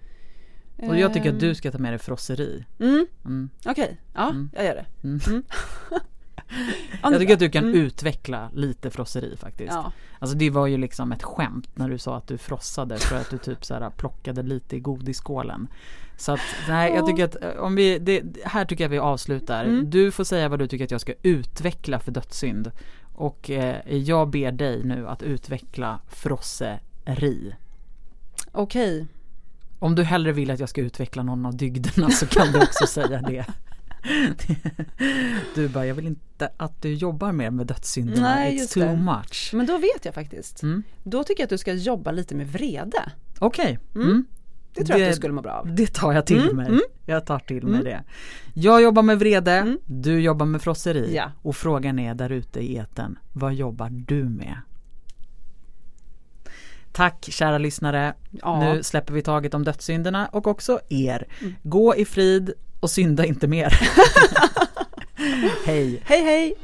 Och 0.76 0.98
jag 0.98 1.14
tycker 1.14 1.32
att 1.34 1.40
du 1.40 1.48
Ehm, 1.48 1.54
ska 1.54 1.70
ta 1.70 1.78
med 1.78 1.92
dig 1.92 1.98
frosseri. 1.98 2.64
Mm, 2.78 3.06
Mm. 3.24 3.50
Okej, 3.66 4.00
ja 4.14 4.30
Mm. 4.30 4.50
jag 4.54 4.64
gör 4.64 4.74
det. 4.74 4.86
Mm. 5.08 5.20
Mm. 5.26 5.42
Jag 7.02 7.18
tycker 7.18 7.32
att 7.34 7.38
du 7.40 7.50
kan 7.50 7.74
utveckla 7.74 8.50
lite 8.54 8.90
frosseri 8.90 9.36
faktiskt. 9.36 9.72
Ja. 9.72 9.92
Alltså 10.18 10.36
det 10.36 10.50
var 10.50 10.66
ju 10.66 10.76
liksom 10.76 11.12
ett 11.12 11.22
skämt 11.22 11.68
när 11.76 11.88
du 11.88 11.98
sa 11.98 12.16
att 12.16 12.26
du 12.26 12.38
frossade 12.38 12.98
för 12.98 13.16
att 13.16 13.30
du 13.30 13.38
typ 13.38 13.64
så 13.64 13.74
här 13.74 13.90
plockade 13.90 14.42
lite 14.42 14.76
i 14.76 14.80
godisskålen. 14.80 15.68
Så 16.16 16.32
att 16.32 16.40
nej, 16.68 16.92
jag 16.94 17.06
tycker 17.06 17.24
att 17.24 17.36
eh, 17.42 17.50
om 17.50 17.74
vi, 17.74 17.98
det, 17.98 18.22
här 18.44 18.64
tycker 18.64 18.84
jag 18.84 18.88
vi 18.88 18.98
avslutar. 18.98 19.66
Du 19.66 20.10
får 20.10 20.24
säga 20.24 20.48
vad 20.48 20.58
du 20.58 20.66
tycker 20.66 20.84
att 20.84 20.90
jag 20.90 21.00
ska 21.00 21.12
utveckla 21.22 22.00
för 22.00 22.10
dödssynd. 22.12 22.70
Och 23.20 23.50
eh, 23.50 23.96
jag 23.96 24.30
ber 24.30 24.52
dig 24.52 24.84
nu 24.84 25.08
att 25.08 25.22
utveckla 25.22 26.00
frosseri. 26.08 27.54
Okej. 28.52 28.96
Okay. 29.02 29.06
Om 29.78 29.94
du 29.94 30.02
hellre 30.02 30.32
vill 30.32 30.50
att 30.50 30.60
jag 30.60 30.68
ska 30.68 30.80
utveckla 30.80 31.22
någon 31.22 31.46
av 31.46 31.56
dygderna 31.56 32.10
så 32.10 32.26
kan 32.26 32.52
du 32.52 32.62
också 32.62 32.86
säga 32.86 33.22
det. 33.22 33.46
Du 35.54 35.68
bara, 35.68 35.86
jag 35.86 35.94
vill 35.94 36.06
inte 36.06 36.50
att 36.56 36.82
du 36.82 36.94
jobbar 36.94 37.32
mer 37.32 37.50
med 37.50 37.66
dödssynderna, 37.66 38.34
Nej, 38.34 38.58
it's 38.58 38.74
too 38.74 38.82
det. 38.82 38.96
much. 38.96 39.50
Men 39.54 39.66
då 39.66 39.78
vet 39.78 40.04
jag 40.04 40.14
faktiskt. 40.14 40.62
Mm. 40.62 40.82
Då 41.02 41.24
tycker 41.24 41.42
jag 41.42 41.46
att 41.46 41.50
du 41.50 41.58
ska 41.58 41.72
jobba 41.72 42.10
lite 42.10 42.34
med 42.34 42.48
vrede. 42.48 43.12
Okej. 43.38 43.78
Okay. 43.88 44.02
Mm. 44.02 44.10
Mm. 44.10 44.26
Det 44.74 44.84
tror 44.84 44.98
jag 44.98 45.06
att 45.06 45.12
du 45.12 45.16
skulle 45.16 45.34
må 45.34 45.42
bra 45.42 45.52
av. 45.52 45.74
Det 45.74 45.94
tar 45.94 46.12
jag 46.12 46.26
till 46.26 46.42
mm, 46.42 46.56
mig. 46.56 46.68
Mm. 46.68 46.80
Jag 47.06 47.26
tar 47.26 47.38
till 47.38 47.66
mig 47.66 47.80
mm. 47.80 47.84
det. 47.84 48.02
Jag 48.54 48.82
jobbar 48.82 49.02
med 49.02 49.18
vrede, 49.18 49.76
du 49.86 50.20
jobbar 50.20 50.46
med 50.46 50.62
frosseri. 50.62 51.14
Ja. 51.14 51.32
Och 51.42 51.56
frågan 51.56 51.98
är 51.98 52.14
där 52.14 52.30
ute 52.32 52.60
i 52.60 52.76
eten, 52.76 53.18
vad 53.32 53.54
jobbar 53.54 53.88
du 53.90 54.24
med? 54.24 54.56
Tack 56.92 57.24
kära 57.30 57.58
lyssnare. 57.58 58.14
Ja. 58.30 58.60
Nu 58.60 58.82
släpper 58.82 59.14
vi 59.14 59.22
taget 59.22 59.54
om 59.54 59.64
dödssynderna 59.64 60.26
och 60.26 60.46
också 60.46 60.80
er. 60.88 61.26
Gå 61.62 61.96
i 61.96 62.04
frid 62.04 62.52
och 62.80 62.90
synda 62.90 63.24
inte 63.24 63.48
mer. 63.48 63.80
hej. 65.66 66.02
Hej 66.04 66.24
hej. 66.24 66.54